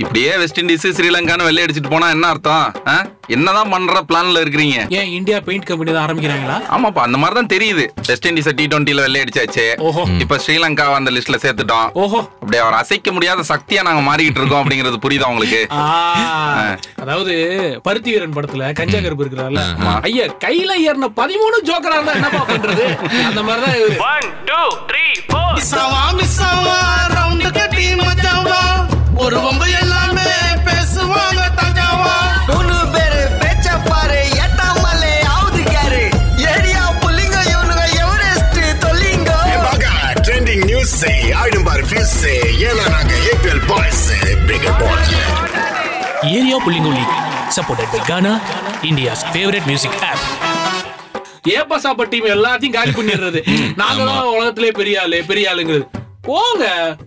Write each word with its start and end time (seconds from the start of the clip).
இப்படியே 0.00 0.36
west 0.36 0.60
Indies 0.60 0.84
ஸ்ரீலங்கான்னு 0.96 1.46
வெள்ளை 1.48 1.62
அடிச்சிட்டு 1.64 1.90
போனா 1.90 2.06
என்ன 2.10 2.26
அர்த்தம்? 2.28 2.66
என்னதான் 3.26 3.70
பண்ற 3.70 4.00
பிளான்ல 4.08 4.40
இருக்கிறீங்க? 4.44 4.78
ஏன் 4.98 5.10
இந்தியா 5.18 5.40
பெயிண்ட் 5.40 5.66
கம்பெனி 5.68 5.92
தான் 5.92 6.04
ஆரம்பிக்கிறாங்களா? 6.06 6.56
ஆமாப்பா 6.76 7.02
அந்த 7.06 7.18
மாதிரி 7.18 7.36
தான் 7.38 7.50
தெரியுது. 7.54 7.84
வெஸ்ட் 8.08 8.26
இண்டீஸ் 8.28 8.48
டி 8.60 8.66
டுவெண்ட்டில 8.66 9.04
வெள்ளை 9.06 9.20
அடிச்சாச்சு. 9.24 9.66
ஓஹோ. 9.88 10.04
இப்ப 10.18 10.38
ஸ்ரீலங்கா 10.44 10.86
அந்த 11.00 11.10
லிஸ்ட்ல 11.16 11.38
சேர்த்துட்டோம். 11.44 11.88
ஓஹோ. 12.04 12.20
அப்படியே 12.40 12.62
அவர் 12.62 12.78
அசைக்க 12.80 13.12
முடியாத 13.12 13.44
சக்தியா 13.52 13.82
நாங்க 13.88 14.02
மாறிக்கிட்டு 14.10 14.40
இருக்கோம் 14.42 14.62
அப்படிங்கிறது 14.62 15.02
புரியுதா 15.06 15.30
உங்களுக்கு? 15.34 15.60
அதாவது 17.04 17.34
பருத்தி 17.82 18.10
வீரன் 18.10 18.36
படத்துல 18.38 18.72
கஞ்சா 18.80 19.00
கருப்பு 19.00 19.24
இருக்கிறார்ல. 19.26 19.62
ஐயா 20.08 20.26
கையில 20.46 20.72
ஏறின 20.88 21.10
பதிமூணு 21.20 21.58
ஜோக்கரா 21.70 21.98
இருந்தா 21.98 22.18
என்னப்பா 22.20 22.42
பண்றது? 22.52 22.86
அந்த 23.28 23.42
மாதிரிதான் 23.42 23.70
One, 24.12 24.28
two, 24.50 24.66
three, 24.90 25.12
four. 25.32 25.48
மிஸ்ஸாவா 25.58 26.02
மிஸ்ஸாவா 26.20 26.76
ரவுண்டு 27.16 27.50
கட்டி 27.58 27.86
மச்சாவா? 28.02 28.60
ஒரு 29.22 29.38
வம்பு 29.44 29.66
எல்லாமே 29.80 30.28
பேசுவாங்க 30.66 31.42
தாஜாவா 31.58 32.14
மூணு 32.48 32.76
பேரு 32.94 33.20
பேச்ச 33.42 33.76
பாரு 33.88 34.20
எட்டாமலே 34.44 35.12
ஆவுது 35.34 35.62
கேரு 35.70 36.02
ஏரியா 36.48 36.84
புள்ளிங்க 37.02 37.38
இவனுங்க 37.52 37.84
எவரெஸ்ட் 38.02 38.56
தொல்லிங்க? 38.84 39.30
ட்ரெண்டிங் 40.20 40.64
நியூஸ் 40.66 40.94
ஆயிடும் 41.40 41.66
பாரு 41.68 41.84
ஃபியூஸ் 41.90 42.16
ஏன்னா 42.66 42.84
நாங்க 42.96 43.14
APL 43.30 43.62
boys 43.70 44.04
big 44.48 44.68
boys 44.82 45.14
area 46.32 46.58
புள்ளிங்கோ 46.64 46.92
league 46.92 47.14
supported 47.56 47.92
by 47.94 48.02
Gaana 48.10 48.34
India's 48.90 49.24
favourite 49.32 49.66
music 49.66 49.98
app 50.10 50.24
ஏப்பசாப்ப 51.52 52.04
team 52.10 52.26
எல்லாத்தையும் 52.34 52.74
காலி 52.74 52.92
பண்ணிடுறது. 52.92 53.40
நாங்க 53.80 54.02
தான் 54.04 54.28
உலகத்திலே 54.34 54.70
பெரிய 54.72 55.00
ஆளு 55.02 55.18
பெரிய 55.30 55.50
ஆளுங்கிறது. 55.50 55.84
போங்க 56.26 56.64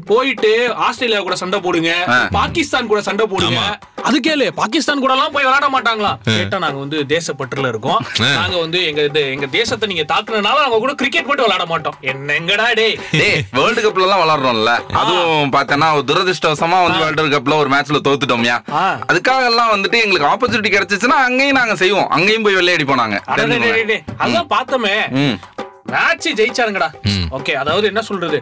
போயிட்டு 0.10 0.50
ஆஸ்திரேலியா 0.86 1.20
கூட 1.26 1.36
சண்டை 1.42 1.58
போடுங்க. 1.66 1.92
பாகிஸ்தான் 2.38 2.90
கூட 2.92 3.02
சண்டை 3.08 3.26
போடுங்க. 3.34 3.62
அது 4.08 4.18
கேளு 4.26 4.48
பாகிஸ்தான் 4.60 5.04
கூட 5.04 5.14
எல்லாம் 5.16 5.34
போய் 5.36 5.46
விளையாட 5.48 5.68
மாட்டாங்களா? 5.76 6.12
கேட்டா 6.26 6.58
நாங்க 6.64 6.80
வந்து 6.84 6.98
தேசப்பற்றுல 7.14 7.70
இருக்கோம். 7.74 8.02
நாங்க 8.40 8.56
வந்து 8.64 8.80
எங்க 8.90 9.02
எங்க 9.36 9.48
தேசத்தை 9.56 9.88
நீங்க 9.92 10.06
தாக்குனனால 10.12 10.64
நாங்க 10.64 10.80
கூட 10.84 10.94
கிரிக்கெட் 11.02 11.30
மட்டும் 11.30 11.48
விளையாட 11.48 11.66
மாட்டோம். 11.72 11.98
என்னங்கடா 12.12 12.68
டே 12.82 12.88
டேய் 13.22 13.40
வேர்ல்டு 13.58 13.84
கப்ல 13.86 14.08
எல்லாம் 14.08 14.24
விளாடுறோம்ல 14.24 14.74
அதுவும் 15.02 15.54
பார்த்தேன்னா 15.58 15.90
ஒரு 15.98 16.06
துரதிருஷ்டவசமா 16.12 16.80
வந்து 16.86 17.02
வேர்ல்டு 17.04 17.36
கப்ல 17.36 17.62
ஒரு 17.64 17.72
மேட்ச்ல 17.76 18.02
தோத்துட்டோம்யா. 18.10 18.58
அதுக்காக 19.12 19.50
எல்லாம் 19.52 19.74
வந்துட்டு 19.76 20.04
எங்களுக்கு 20.06 20.32
ஆப்பர்ச்சுனிட்டி 20.34 20.74
கிடைச்சிச்சுன்னா 20.76 21.20
அங்கேயும் 21.30 21.60
நாங்க 21.62 21.76
செய்வோம். 21.84 22.12
அங்கேயும் 22.18 22.48
போய் 22.48 22.60
வெள்ளையடி 22.60 22.88
போனாங்க. 22.94 23.18
அதான் 24.24 24.54
பார்த்தோமே. 24.56 24.98
மேட்ச் 25.94 26.28
ஜெயிச்சானுங்கடா. 26.40 26.90
ஓகே 27.38 27.54
அதாவது 27.62 27.86
என்ன 27.92 28.02
சொல்றது? 28.10 28.38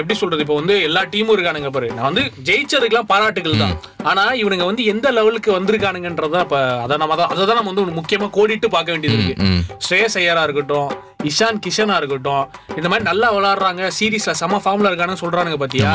எப்படி 0.00 0.16
சொல்றது? 0.20 0.42
இப்போ 0.44 0.56
வந்து 0.60 0.74
எல்லா 0.88 1.02
டீமும் 1.12 1.34
இருக்கானுங்க 1.36 1.70
பாரு. 1.76 1.88
நான் 1.96 2.08
வந்து 2.10 2.24
ஜெயிச்சதுக்கெல்லாம் 2.48 3.10
பாராட்டுகள் 3.12 3.62
தான். 3.64 3.74
ஆனா 4.10 4.24
இவனுங்க 4.42 4.66
வந்து 4.70 4.84
எந்த 4.92 5.10
லெவலுக்கு 5.18 5.50
வந்திருக்கானுங்கன்றதா 5.58 6.42
இப்ப 6.46 6.58
அதை 6.84 6.96
நம்ம 7.02 7.16
தான் 7.22 7.32
அதை 7.34 7.42
தான் 7.50 7.58
நம்ம 7.60 7.72
வந்து 7.72 7.98
முக்கியமா 8.00 8.28
கோடிட்டு 8.38 8.70
பார்க்க 8.76 8.94
வேண்டியது 8.94 9.18
இருக்கு. 9.18 9.46
ஸ்ரேயஸ் 9.86 10.18
ஐயரா 10.22 10.44
இருக்கட்டும் 10.48 10.90
இஷான் 11.20 11.60
கிஷனா 11.64 11.96
இருக்கட்டும் 11.96 12.44
இந்த 12.76 12.88
மாதிரி 12.88 13.06
நல்லா 13.10 13.28
விளையாடுறாங்க 13.36 13.90
சீரீஸ்ல 13.98 14.34
செம 14.42 14.60
ஃபார்ம்ல 14.64 14.90
இருக்கானுங்க 14.90 15.22
சொல்றானுங்க 15.24 15.56
பாத்தியா? 15.56 15.92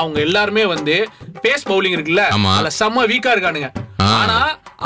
அவங்க 0.00 0.20
எல்லாருமே 0.20 0.64
வந்து 0.74 0.96
பேஸ் 1.46 1.68
பவுலிங் 1.70 1.96
இருக்குல்ல. 1.98 2.24
அதுல 2.56 2.72
செம்ம 2.80 3.06
வீக்கா 3.12 3.34
இருக்கானுங்க. 3.36 3.70
ஆனா 4.18 4.38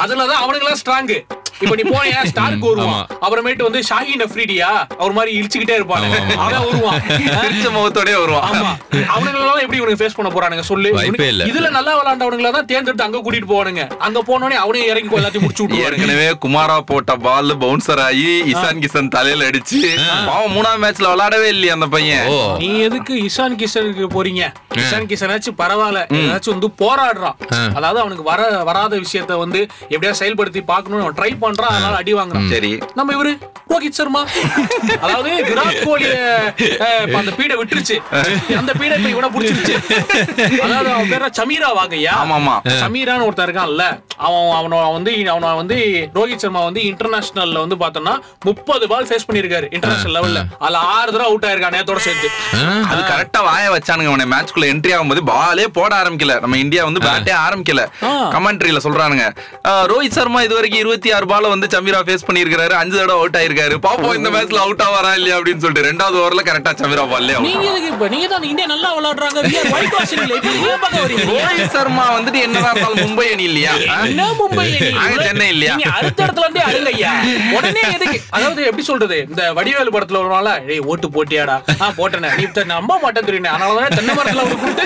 அதுலதான் 0.05 0.45
அவனுங்க 0.45 0.79
ஸ்ட்ராங் 0.83 1.17
இப்ப 1.64 1.75
நீ 1.79 1.83
போனியா 1.83 2.23
ஸ்டார்க்கு 2.31 2.70
வருவான். 2.70 3.05
அப்புறமேட்டு 3.25 3.62
வந்து 3.67 3.81
ஷாஹின் 3.91 4.25
அஃப்ரிடியா 4.25 4.67
அவர் 4.98 5.14
மாதிரி 5.19 5.31
இழிச்சுக்கிட்டே 5.39 5.77
இருப்பானு. 5.79 6.09
அவன் 6.47 6.67
வருவான். 6.67 6.98
சிரிச்ச 7.45 7.69
முகத்தோடய 7.77 8.17
வருவான். 8.23 8.45
ஆமா. 8.48 8.73
அவனுங்களெல்லாம் 9.14 9.62
எப்படி 9.62 9.79
இவனுக்கு 9.81 10.01
ஃபேஸ் 10.03 10.17
பண்ண 10.19 10.31
போறானுங்க 10.34 10.64
சொல்லு. 10.70 10.91
இதுல 11.51 11.70
நல்லா 11.77 11.92
விளையாண்டவனுங்கள 12.01 12.51
தான் 12.57 12.69
தேர்ந்தெடுத்து 12.73 13.07
அங்க 13.07 13.19
கூட்டிட்டு 13.19 13.51
போவானுங்க. 13.53 13.84
அங்க 14.09 14.23
போனோடனே 14.31 14.59
அவனையும் 14.64 14.91
இறங்கி 14.92 15.09
போய் 15.09 15.20
எல்லாத்தையும் 15.23 15.47
முடிச்சு 15.47 15.62
விட்டுருவானுங்க. 15.64 16.03
ஏற்கனவே 16.03 16.29
குமாரா 16.45 16.77
போட்ட 16.91 17.17
பால் 17.27 17.57
பவுன்சர் 17.64 18.03
ஆகி 18.09 18.29
இசான் 18.53 18.83
கிஷன் 18.84 19.12
தலையில 19.17 19.48
அடிச்சு 19.53 19.81
பாவம் 20.27 20.55
மூணாவது 20.55 20.83
மேட்ச்ல 20.83 21.11
விளையாடவே 21.11 21.48
இல்லையே 21.48 21.73
அந்த 21.73 21.86
பையன். 21.86 22.24
ஓ. 22.27 22.36
நீ 22.58 22.69
எதுக்கு 22.80 23.14
இஷான் 23.23 23.57
கிஷனுக்கு 23.57 24.07
போறீங்க? 24.13 24.42
இஷான் 24.77 25.08
கிஷனாச்சும் 25.08 25.58
பரவாயில்ல. 25.58 26.01
ஏதாச்சும் 26.20 26.55
வந்து 26.55 26.70
போராடுறான். 26.80 27.36
அதாவது 27.74 28.01
அவனுக்கு 28.01 28.24
வர 28.24 28.41
வராத 28.63 28.95
விஷயத்த 28.98 29.39
வந்து 29.39 29.61
எப்படியா 29.91 30.14
செயல்படுத்தி 30.20 30.63
பார்க்கணும்னு 30.64 31.05
அவன் 31.05 31.19
ட்ரை 31.19 31.33
பண்றான் 31.41 31.73
அதனால 31.73 31.95
அடி 31.97 32.14
வாங்குறான். 32.14 32.48
சரி. 32.48 32.73
நம்ம 32.95 33.14
இவரு 33.14 33.33
ரோஹித் 33.70 33.91
சர்மா. 33.92 34.23
அதாவது 35.01 35.30
விராட் 35.48 35.80
கோலிய 35.85 36.13
அஹ், 36.80 37.03
இப்ப 37.05 37.18
அந்த 37.18 37.33
பீடை 37.33 37.57
விட்டுருச்சு. 37.57 37.97
அந்த 38.58 38.73
பீடை 38.73 38.95
இப்ப 38.98 39.08
இவனை 39.08 39.30
புடிச்சிருச்சு. 39.30 39.74
அதாவது 40.63 40.91
அவன் 40.91 41.11
பேர் 41.11 41.27
சமீரா 41.41 41.70
வாங்கய்யா? 41.77 42.14
ஆமா 42.17 42.36
ஆமா 42.36 42.55
சமீரான்னு 42.83 43.27
ஒருத்தன் 43.27 43.48
இருக்கான்ல. 43.48 43.86
அவன் 44.25 44.51
அவனை 44.59 44.79
வந்து 44.97 45.13
அவனை 45.33 45.49
வந்து 45.61 45.77
ரோஹித் 46.19 46.43
சர்மா 46.45 46.63
வந்து 46.69 46.83
இன்டர்நேஷனல்ல 46.91 47.63
வந்து 47.65 47.77
பார்த்தோம்னா 47.83 48.15
முப்பது 48.49 48.85
பால் 48.93 49.09
ஃபேஸ் 49.09 49.27
பண்ணிருக்காரு 49.29 49.67
இன்டர்நேஷனல் 49.77 50.17
லெவல்ல 50.19 50.43
அதுல 50.65 50.83
ஆறு 50.95 51.09
தடவை 51.13 51.29
அவுட் 51.31 51.47
ஆயிருக்கான் 51.49 51.77
நேத்தோட 51.77 52.01
சேர்த்து 52.07 52.29
அது 52.93 53.01
கரெக்டா 53.13 53.41
வாய 53.49 53.67
வச்சானுங்க 53.77 54.11
அவனை 54.13 54.27
மேட்ச்க்குள்ள 54.35 54.67
என்ட்ரி 54.73 54.93
ஆகும்போது 54.97 55.23
பாலே 55.33 55.67
போட 55.79 55.93
ஆரம்பிக்கல. 56.03 56.35
நம்ம 56.45 56.59
இந்தியா 56.65 56.83
வந்து 56.89 57.01
பேட்டே 57.07 57.33
ஆரம்பிக்கல. 57.47 57.83
கமெண்ட்ரியில 58.35 58.81
சொல்றானுங்க. 58.87 59.25
ரோஹித் 59.93 60.17
சர்மா 60.19 60.41
இது 60.47 60.55
வரைக்கும் 60.59 60.83
இருபத்தி 60.83 61.09
ஆறு 61.17 61.27
பால 61.33 61.48
வந்து 61.55 61.67
சமீரா 61.75 62.01
ஃபேஸ் 62.09 62.27
பண்ணிருக்காரு 62.29 62.75
அஞ்சு 62.83 62.97
தடவை 63.01 63.17
அவுட் 63.21 63.39
ஆயிருக்காரு. 63.41 63.77
பாப்போம் 63.87 64.17
இந்த 64.19 64.31
மேட்ச்ல 64.37 64.61
அவுட் 64.65 64.85
ஆவாரா 64.87 65.13
இல்லையா 65.21 65.37
அப்படின்னு 65.39 65.63
சொல்லிட்டு. 65.65 65.87
ரெண்டாவது 65.91 66.19
ஓவர்ல 66.23 66.45
கரெக்டா 66.51 66.73
சமீரா 66.83 67.05
பால்லே 67.13 67.37
நீங்க 67.48 67.65
எதுக்கு 67.71 67.91
இப்ப? 67.95 68.09
நீங்க 68.15 68.29
தான் 68.33 68.48
இந்தியா 68.53 68.69
நல்லா 68.75 68.91
விளையாடுறாங்க. 68.98 69.39
ரோஹித் 71.33 71.75
சர்மா 71.77 72.05
வந்துட்டு 72.17 72.41
என்னதான் 72.47 72.75
இருந்தாலும் 72.75 73.03
மும்பை 73.07 73.27
அணி 73.35 73.45
இல்லையா? 73.51 73.75
என்ன 74.06 74.24
மும்பை 74.33 74.67
சென்னை 75.22 75.48
இல்லையா? 75.48 75.74
அடுத்த 75.92 76.24
இடத்துல 76.24 76.44
இருந்தே 76.44 76.62
அழுங்க 76.67 76.90
ஐயா. 76.92 77.12
உடனே 77.52 77.83
எதுக்கு? 77.94 78.18
அதாவது 78.30 78.64
எப்படி 78.64 78.84
சொல்றது? 78.84 79.18
இந்த 79.28 79.52
வடிவேலு 79.52 79.90
படத்துல 79.90 80.20
வருவாங்களா 80.20 80.55
ஏய் 80.68 80.84
ஓட்டு 80.86 81.08
போட்டியாடா? 81.08 81.56
ஆ 81.80 81.92
போட்டேனே. 81.96 82.30
நீ 82.39 82.46
நம்ப 82.68 82.98
மாட்டேன் 83.02 83.24
தெரியும் 83.24 83.52
அதனாலதான் 83.52 83.96
தென்னை 83.96 84.14
மரத்துல 84.14 84.44
ஒரு 84.44 84.56
குத்து 84.56 84.84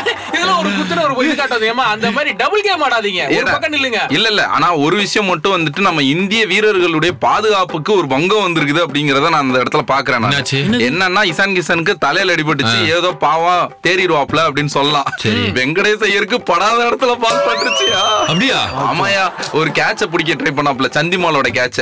தே- 0.00 0.16
இதுல 0.32 0.52
ஒரு 0.58 0.70
குத்துன 0.70 1.02
ஒரு 1.06 1.26
இது 1.26 1.34
காட்டாது 1.34 1.66
ஏமா 1.68 1.84
அந்த 1.90 2.10
மாதிரி 2.10 2.30
டபுள் 2.36 2.60
கேம் 2.60 2.84
ஆடாதீங்க. 2.84 3.22
ஒரு. 3.32 3.46
பக்கம் 3.46 3.72
நில்லுங்க. 3.72 4.00
இல்ல 4.10 4.28
இல்ல. 4.28 4.42
ஆனா 4.48 4.74
ஒரு 4.76 4.96
விஷயம் 4.96 5.26
மட்டும் 5.26 5.54
வந்துட்டு 5.56 5.80
நம்ம 5.80 6.02
இந்திய 6.10 6.46
வீரர்களுடைய 6.46 7.12
பாதுகாப்புக்கு 7.20 7.92
ஒரு 7.94 8.06
பங்கம் 8.06 8.44
வந்திருக்குது 8.44 8.82
அப்படிங்கறத 8.82 9.28
நான் 9.28 9.44
அந்த 9.44 9.58
இடத்துல 9.58 9.84
பாக்குறேன் 9.88 10.18
நான். 10.18 10.32
என்னாச்சு? 10.32 10.60
என்னன்னா 10.86 11.22
இசான் 11.30 11.56
கிஷனுக்கு 11.56 11.94
தலையில 11.98 12.34
அடிபட்டுச்சு. 12.34 12.78
ஏதோ 12.92 13.10
பாவம் 13.20 13.64
தேறிடுவாப்ல 13.86 14.40
அப்படின்னு 14.46 14.72
சொல்லலாம். 14.72 15.08
சரி. 15.16 15.44
வெங்கடேஷ் 15.52 16.04
ஐயருக்கு 16.04 16.40
படாத 16.42 16.78
இடத்துல 16.84 17.14
பால் 17.18 17.44
பட்டுருச்சியா 17.46 18.02
அப்படியா? 18.24 18.51
ஆமாயா 18.86 19.24
ஒரு 19.60 19.70
கேட்ச 19.80 20.08
பிடிக்க 20.12 20.32
ட்ரை 20.40 20.52
பண்ணாப்ல 20.58 20.90
சந்திமாலோட 20.98 21.48
கேட்ச 21.58 21.78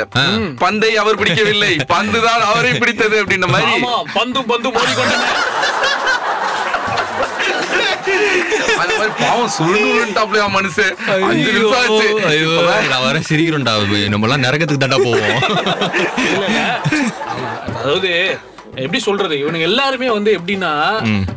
பந்தை 0.64 0.92
அவர் 1.02 1.20
பிடிக்கவில்லை. 1.20 1.72
பந்து 1.94 2.18
தான் 2.26 2.42
அவரை 2.50 2.72
பிடித்தது 2.82 3.16
அப்படின்ற 3.22 3.48
மாதிரி. 3.54 3.72
ஆமா 3.76 3.94
பந்து 4.18 4.38
அந்த 8.82 8.92
மாதிரி 8.98 9.12
பாவம் 9.22 9.50
சுருண்டுட்டாப்லயா 9.56 10.46
மனுஷன் 10.56 10.94
அஞ்சு 11.26 11.50
நிமிஷம் 11.56 11.80
ஆச்சு. 11.80 12.06
ஐயோ 12.30 12.50
இப்பதான் 12.50 12.88
நான் 12.92 13.04
வர 13.06 13.18
சிரிக்கிறோம்டா 13.28 13.74
நம்ம 14.12 14.26
எல்லாம் 14.28 14.44
நரகத்துக்கு 14.46 14.82
தாண்டா 14.84 15.00
போவோம். 15.08 15.36
அதாவது 17.80 18.12
எப்படி 18.74 18.98
சொல்றது? 18.98 19.34
இவனுங்க 19.42 19.64
எல்லாருமே 19.68 20.08
வந்து 20.10 20.30
எப்படின்னா 20.38 20.70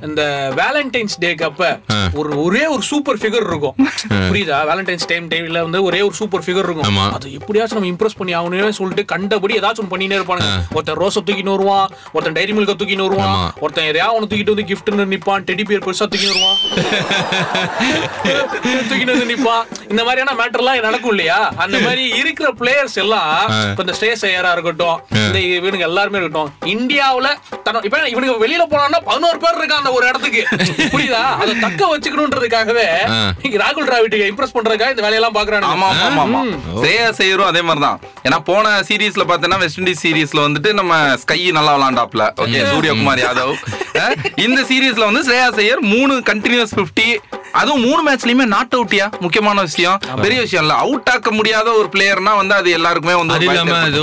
இந்த 0.08 0.22
வேலண்டைன்ஸ் 0.60 1.16
டேக்கு 1.24 1.46
அப்ப 1.48 1.70
ஒரு 2.20 2.30
ஒரே 2.44 2.62
ஒரு 2.74 2.84
சூப்பர் 2.90 3.20
ஃபிகர் 3.22 3.46
இருக்கும். 3.50 3.76
புரியுதா? 4.30 4.58
வேலண்டைன்ஸ் 4.70 5.08
டைம் 5.12 5.26
டைம்ல 5.32 5.62
வந்து 5.68 5.80
ஒரே 5.88 6.00
ஒரு 6.08 6.16
சூப்பர் 6.20 6.44
ஃபிகர் 6.46 6.68
இருக்கும். 6.68 7.00
அது 7.18 7.34
எப்படியாச்சும் 7.40 7.80
நம்ம 7.80 7.90
இம்ப்ரெஸ் 7.94 8.18
பண்ணி 8.20 8.34
ஆகணும்னு 8.40 8.78
சொல்லிட்டு 8.80 9.06
கண்டபடி 9.14 9.58
ஏதாச்சும் 9.60 9.92
பண்ணினே 9.94 10.18
இருப்பானுங்க. 10.20 10.52
ஒருத்தன் 10.76 11.00
ரோஸை 11.04 11.24
தூக்கின்னு 11.28 11.56
வருவான் 11.56 11.88
ஒருத்தன் 12.14 12.38
டைரி 12.38 12.56
மில்க 12.60 12.76
தூக்கின்னு 12.82 13.08
வருவான். 13.08 13.36
ஒருத்தன் 13.64 13.90
எதையாவது 13.92 14.16
ஒன்று 14.18 14.30
தூக்கிட்டு 14.34 14.56
வந்து 14.56 14.68
கிஃப்ட்னு 14.72 15.08
நிப்பான் 15.16 15.48
டெடி 15.50 15.66
பியர் 15.70 15.86
பெருசா 15.88 16.08
தூக்கின்னு 16.14 16.36
வருவான். 16.36 16.60
தூக்கிட்டு 18.90 19.14
வந்து 19.16 19.30
நிப்பான். 19.34 19.64
இந்த 19.92 20.02
மாதிரியான 20.04 20.36
மேட்டர்லாம் 20.42 20.88
நடக்கும் 20.90 21.14
இல்லையா? 21.16 21.40
அந்த 21.66 21.78
மாதிரி 21.86 22.04
இருக்கிற 22.22 22.48
பிளேயர்ஸ் 22.62 22.98
எல்லாம் 23.06 23.34
இப்ப 23.70 23.84
இந்த 23.86 23.96
ஸ்டேஸ் 24.00 24.26
ஐயரா 24.30 24.52
இருக்கட்டும் 24.58 24.98
இந்த 25.26 25.40
இவனுங்க 25.60 25.88
எல்லாருமே 25.92 26.20
இருக்கட்டும் 26.22 26.52
இந்தியாவுல 26.76 27.23
தன 27.66 27.82
இப்ப 27.84 27.98
இவனுங்க 28.12 28.36
வெளியில 28.40 28.64
போனான்னா 28.70 29.00
பதினோரு 29.08 29.38
பேர் 29.40 29.58
இருக்கான் 29.58 29.82
அந்த 29.82 29.92
ஒரு 29.98 30.06
இடத்துக்கு. 30.10 30.42
புரியுதா? 30.94 31.22
அதை 31.42 31.54
தக்க 31.62 31.82
வச்சுக்கணுன்றதுக்காகவே 31.92 32.88
இங்க 33.46 33.58
ராகுல் 33.64 33.88
டிராவிட்டுக்கு 33.88 34.30
இம்ப்ரெஸ் 34.32 34.56
பண்றதுக்காக 34.56 34.96
இந்த 34.96 35.06
வேலையெல்லாம் 35.06 35.38
பாக்குறாங்க 35.38 35.70
ஆமா 35.74 35.90
ஆமா 36.02 36.24
ஆமா 36.24 36.42
ஸ்ரேயா 36.80 37.08
செய்யரும் 37.20 37.50
அதே 37.50 37.64
மாதிரி 37.64 37.84
தான் 37.84 37.98
ஏன்னா 38.26 38.40
போன 38.50 38.60
சீரீஸ்ல 38.88 39.26
பார்த்தேன்னா 39.30 39.60
வெஸ்ட் 39.64 39.80
இண்டீஸ் 39.82 40.04
சீரீஸ்ல 40.04 40.42
வந்துட்டு 40.46 40.72
நம்ம 40.74 40.94
ஸ்கை 41.24 41.40
நல்லா 41.58 41.74
விளாண்டாப்ல 41.78 42.26
ஓகே 42.44 42.62
சூரியகுமார் 42.72 43.24
யாதவ். 43.24 43.54
இந்த 44.46 44.60
சீரீஸ்ல 44.70 45.08
வந்து 45.10 45.26
ஸ்ரேயா 45.28 45.48
செய்யர் 45.58 45.82
மூணு 45.92 46.14
கண்டினியூஸ் 46.30 46.76
50 46.78 47.08
அதுவும் 47.62 47.84
மூணு 47.86 48.02
மேட்ச்லயுமே 48.06 48.46
நாட் 48.54 48.76
அவுட்டியா 48.78 49.06
முக்கியமான 49.24 49.62
விஷயம். 49.68 49.98
பெரிய 50.24 50.40
விஷயம் 50.46 50.64
இல்ல. 50.66 50.76
அவுட் 50.84 51.10
ஆக்க 51.14 51.32
முடியாத 51.40 51.68
ஒரு 51.80 51.88
பிளேயர்னா 51.94 52.34
வந்து 52.40 52.56
அது 52.60 52.70
எல்லாருக்குமே 52.78 53.16
வந்து 53.22 53.34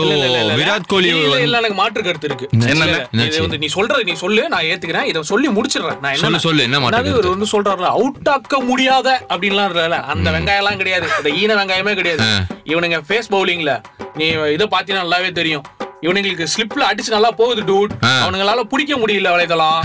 ஒரு. 0.02 0.56
விராட் 0.60 0.88
கோலி 0.92 1.08
இல்ல, 1.46 1.56
எனக்கு 1.60 1.78
மாற்று 1.80 2.04
கருத்து 2.08 2.28
இருக்கு. 2.30 2.48
என்னாச்சு? 2.72 3.40
வந்து 3.46 3.60
நீ 3.64 3.70
சொல்றது 3.76 4.04
நீ 4.10 4.14
சொல்லு 4.24 4.44
நான் 4.54 4.66
ஏத்துக்கிறேன். 4.70 5.08
இதை 5.12 5.22
சொல்லி 5.32 5.50
முடிச்சிடுறேன். 5.58 5.98
நான் 6.04 6.22
சொல்லு, 6.24 6.44
சொல்லு, 6.46 6.66
என்ன 6.68 6.80
மாற்று 6.84 7.12
இவர் 7.14 7.32
வந்து 7.34 7.48
சொல்றாருல 7.54 7.90
அவுட் 7.98 8.30
ஆக்க 8.34 8.60
முடியாத 8.70 9.08
அப்படின்லாம் 9.32 9.70
இல்ல 9.86 10.00
அந்த 10.14 10.28
வெங்காயம் 10.36 10.62
எல்லாம் 10.64 10.80
கிடையாது. 10.82 11.08
இந்த 11.20 11.32
ஈன 11.42 11.58
வெங்காயமே 11.60 11.94
கிடையாது. 12.00 12.26
இவனுங்க 12.72 13.00
ஃபேஸ் 13.08 13.32
பவுலிங்ல 13.34 13.74
நீ 14.20 14.26
இதை 14.56 14.66
பாத்தீங்கன்னா 14.76 15.04
நல்லாவே 15.04 15.32
தெரியும். 15.40 15.66
இவனுங்களுக்கு 16.04 16.46
ஸ்லிப்ல 16.52 16.82
அடிச்சு 16.90 17.10
நல்லா 17.14 17.30
போகுது 17.38 17.62
டூட். 17.70 17.92
அவனுங்களால 18.24 18.60
பிடிக்க 18.72 18.92
முடியல 19.00 19.30
வலைதளம் 19.34 19.80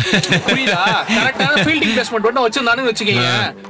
புரியுதா? 0.45 0.83
கரெக்டான 1.15 1.55
ஃபீல்டிங் 1.65 1.93
பிளேஸ்மெண்ட் 1.95 2.25
மட்டும் 2.27 2.45
வச்சிருந்தானு 2.45 2.85
வச்சுக்கீங்க. 2.89 3.25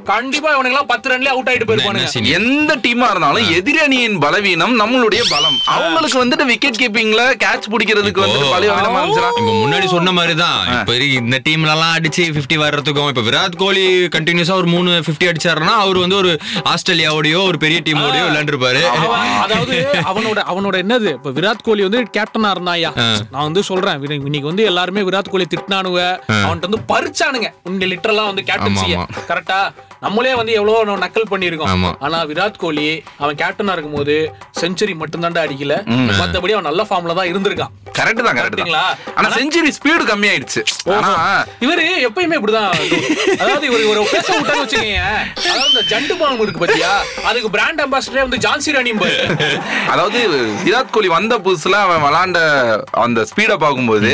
கண்டிப்பா 0.10 0.50
இவனுங்களாம் 0.56 0.90
பத்து 0.92 1.10
ரன்லயே 1.12 1.32
அவுட் 1.36 1.50
ஆயிட்டு 1.52 1.68
போயிருப்பானுங்க. 1.70 2.10
scene? 2.14 2.28
எந்த 2.40 2.72
டீமா 2.84 3.08
இருந்தாலும் 3.14 3.48
எதிரணியின் 3.58 4.18
பலவீனம் 4.26 4.76
நம்மளுடைய 4.82 5.22
பலம். 5.32 5.58
அவங்களுக்கு 5.76 6.20
வந்துட்டு 6.24 6.48
விக்கெட் 6.52 6.80
கீப்பிங்ல 6.82 7.24
கேட்ச் 7.46 7.70
பிடிக்கிறதுக்கு 7.76 8.24
வந்துட்டு 8.26 8.52
பலவீனமா 8.56 9.02
இப்ப 9.08 9.56
முன்னாடி 9.64 9.90
சொன்ன 9.96 10.14
மாதிரி 10.20 10.36
தான் 10.44 10.60
இப்ப 10.76 11.00
இந்த 11.22 11.40
டீம்ல 11.48 11.74
எல்லாம் 11.76 11.96
அடிச்சு 11.98 12.24
50 12.38 12.62
வர்றதுக்கும் 12.66 13.10
இப்ப 13.14 13.26
விராட் 13.30 13.60
கோலி 13.64 13.88
கண்டினியூஸா 14.18 14.56
ஒரு 14.62 14.70
மூணு 14.76 14.94
50 15.10 15.32
அடிச்சாருன்னா 15.32 15.76
அவர் 15.86 16.02
வந்து 16.04 16.20
ஒரு 16.22 16.34
ஆஸ்திரேலியாவோடயோ 16.74 17.42
ஒரு 17.50 17.60
பெரிய 17.66 17.80
டீமோடயோ 17.90 18.24
விளையாண்டுருப்பாரு. 18.30 18.84
அதாவது 19.46 19.76
அவனோட 20.12 20.40
அவனோட 20.54 20.76
என்னது? 20.86 21.10
இப்ப 21.20 21.36
விராட் 21.40 21.68
கோலி 21.70 21.84
வந்து 21.90 22.02
கேப்டனா 22.16 22.34
இருந்தாயா? 22.44 22.92
நான் 23.32 23.48
வந்து 23.48 23.64
சொல்றேன் 23.64 24.04
இன்னைக்கு 24.28 24.48
வந்து 24.52 24.64
எல்லாருமே 24.64 25.02
விராட் 25.02 25.32
கோலி 25.32 25.48
திட்டினானுவ 25.54 26.00
அவன்கிட்ட 26.46 26.70
வந்து 26.70 26.84
பறிச்சானுங்க. 26.94 27.50
உன்னை 27.64 27.88
லிட்டரலா 27.92 28.26
வந்து 28.32 28.46
கேப்டன்சிய 28.52 28.98
கரெக்டா 29.32 29.60
நம்மளே 30.06 30.34
வந்து 30.40 30.54
எவ்வளவு 30.60 30.98
நக்கல் 31.06 31.30
பண்ணிருக்கோம். 31.32 31.86
ஆனா 32.06 32.18
விராட் 32.32 32.62
கோலி 32.64 32.88
அவன் 33.22 33.40
கேப்டனா 33.42 33.74
இருக்கும்போது 33.76 34.16
செஞ்சுரி 34.62 34.94
மட்டும் 35.02 35.24
தான்டா 35.26 35.44
அடிக்கல 35.46 35.76
மத்தபடி 36.22 36.56
அவன் 36.56 36.70
நல்ல 36.70 36.82
ஃபார்ம்ல 36.90 37.16
தான் 37.20 37.30
இருந்திருக்கான். 37.32 37.74
கரெக்ட் 37.98 38.26
தான் 38.28 38.38
கரெக்ட் 38.38 38.62
ஆனா 39.18 39.28
செஞ்சுரி 39.38 39.70
ஸ்பீடு 39.78 40.04
கம்மி 40.10 40.28
ஆயிடுச்சு 40.32 40.62
இவரு 41.66 41.86
எப்பயுமே 42.08 42.38
இப்படிதான் 42.40 42.72
அதாவது 43.42 43.66
இவர் 43.70 43.84
ஒரு 43.92 44.02
பேச 44.14 44.28
விட்டான்னு 44.38 44.64
வச்சுக்கோங்க. 44.64 45.06
அதாவது 45.52 45.72
இந்த 45.74 45.84
ஜண்டு 45.92 46.14
பாலம் 46.22 46.44
இருக்கு 46.46 46.62
பாத்தியா? 46.64 46.92
அதுக்கு 47.30 47.50
பிராண்ட் 47.56 47.84
அம்பாசிடரே 47.86 48.26
வந்து 48.28 48.40
ஜான்சி 48.46 48.76
ராணியும் 48.78 49.02
அதாவது 49.94 50.20
விராட் 50.66 50.94
கோலி 50.98 51.12
வந்த 51.18 51.34
புதுசுல 51.46 51.80
அவன் 51.86 52.04
விளாண்ட 52.06 52.40
அந்த 53.06 53.26
ஸ்பீட 53.32 53.56
பாக்கும்போது 53.66 54.12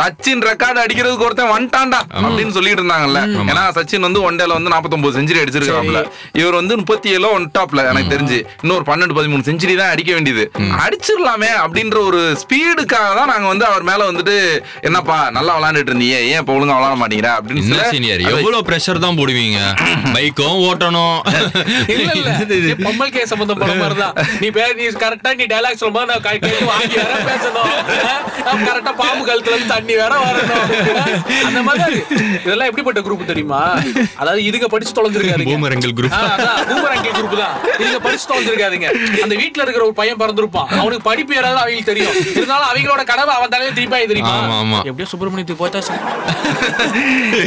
சச்சின் 0.00 0.44
ரெக்கார்டு 0.50 0.84
அடிக்கிறதுக்கு 0.84 1.26
ஒருத்தன் 1.28 1.52
வந்துட்டான்டா 1.54 2.00
அப்படின்னு 2.24 2.56
சொல்லிட்டு 2.58 2.80
இருந்தாங்கல்ல. 2.82 3.22
ஏன்னா 3.52 3.64
சச்சின் 3.78 4.06
வந்து 4.08 4.22
ஒன் 4.28 4.38
டேல 4.42 4.58
வந்து 4.58 4.74
49 4.76 5.31
செஞ்சுரி 5.32 5.44
அடிச்சிருக்காப்ல 5.44 6.00
இவர் 6.34 6.54
வந்து 6.54 6.74
முப்பத்தி 6.76 7.08
ஏழோ 7.10 7.28
ஒன் 7.32 7.46
டாப்ல 7.54 7.82
எனக்கு 7.88 8.12
தெரிஞ்சு. 8.14 8.38
இன்னொரு 8.62 8.84
பன்னெண்டு 8.86 9.16
பதிமூணு 9.16 9.46
செஞ்சுரி 9.46 9.74
தான் 9.76 9.92
அடிக்க 9.92 10.12
வேண்டியது. 10.12 10.44
அடிச்சிடலாமே 10.84 11.50
அப்படின்ற 11.62 11.98
ஒரு 12.02 12.20
ஸ்பீடுக்காக 12.42 12.88
தான் 13.14 13.30
நாங்க 13.32 13.46
வந்து 13.46 13.66
அவர் 13.66 13.82
மேல 13.82 14.10
வந்துட்டு 14.10 14.36
என்னப்பா 14.82 15.18
நல்லா 15.30 15.52
விளாண்டுட்டு 15.56 15.90
இருந்தீங்க. 15.92 16.00
ஏன் 16.26 16.40
இப்ப 16.40 16.54
ஒழுங்கா 16.54 16.76
விளாட 16.78 16.96
மாட்டேங்கிற? 17.00 17.30
அப்படின்னு 17.38 17.64
சில- 17.68 17.88
சீனியர் 17.92 18.24
எவ்வளவு 18.32 18.62
பிரஷர் 18.68 18.98
தான் 18.98 19.18
போடுவீங்க? 19.18 19.58
பைக்கும் 20.16 20.58
ஓட்டணும். 20.66 21.16
இல்ல 21.94 22.10
இல்ல. 22.12 22.28
என்னது 22.32 22.54
இது? 22.54 22.68
நீ 22.70 22.84
பொம்மல் 22.84 23.12
கே 23.12 23.24
சம்பந்தம் 23.26 23.60
படம் 23.60 23.80
மாதிரிதான் 23.80 24.14
நீ 24.40 24.48
பே 24.50 24.66
நீ 24.74 24.86
கரெக்டா 25.00 25.32
நீ 25.34 25.46
டைலாக் 25.46 25.80
சொல்லும்போது 25.80 26.10
நான் 26.12 26.24
கேட்டு 26.26 26.50
வாங்கி 26.66 26.96
வேற 27.00 27.14
பேசணும். 27.28 27.72
கரெக்டா 28.64 28.92
பாம்பு 28.96 29.24
கழுத்துல 29.26 29.54
இருந்து 29.54 29.74
தண்ணி 29.74 29.94
வேற 29.94 30.12
வரணும். 30.22 30.64
அந்த 31.44 31.60
மாதிரி 31.62 31.82
தான். 31.84 31.96
இதெல்லாம் 32.38 32.68
எப்படிப்பட்ட 32.68 33.00
குரூப் 33.00 33.24
தெரியுமா? 33.24 33.60
அதாவது 34.16 34.42
இதுங்க 34.44 34.66
படிச்சு 34.66 34.94
தொலைஞ்சிருக்காதுங்க 35.14 35.48
பூமரங்கள் 35.52 35.94
பூமரங்கள் 36.70 37.14
குரூப் 37.18 37.36
தான். 37.42 37.54
படிச்சு 38.06 38.26
தொலைஞ்சிருக்காதுங்க 38.30 38.88
அந்த 39.22 39.34
வீட்ல 39.40 39.62
இருக்கிற 39.62 39.84
ஒரு 39.84 39.94
பையன் 40.00 40.16
பிறந்திருப்பான். 40.16 40.68
அவனுக்கு 40.80 41.04
படிப்பு 41.10 41.34
ஏறாது 41.34 41.60
அவங்களுக்கு 41.62 41.90
தெரியும். 41.92 42.14
இருந்தாலும் 42.34 42.68
அவங்களோட 42.70 43.04
கனவு 43.04 43.32
அவன் 43.38 43.48
தலையில 43.48 43.76
திருப்பி 43.78 44.06
தெரியுமா. 44.06 44.80
எப்படியோ 44.90 45.08
சுப்பிரமணியத்துக்கு. 45.12 45.60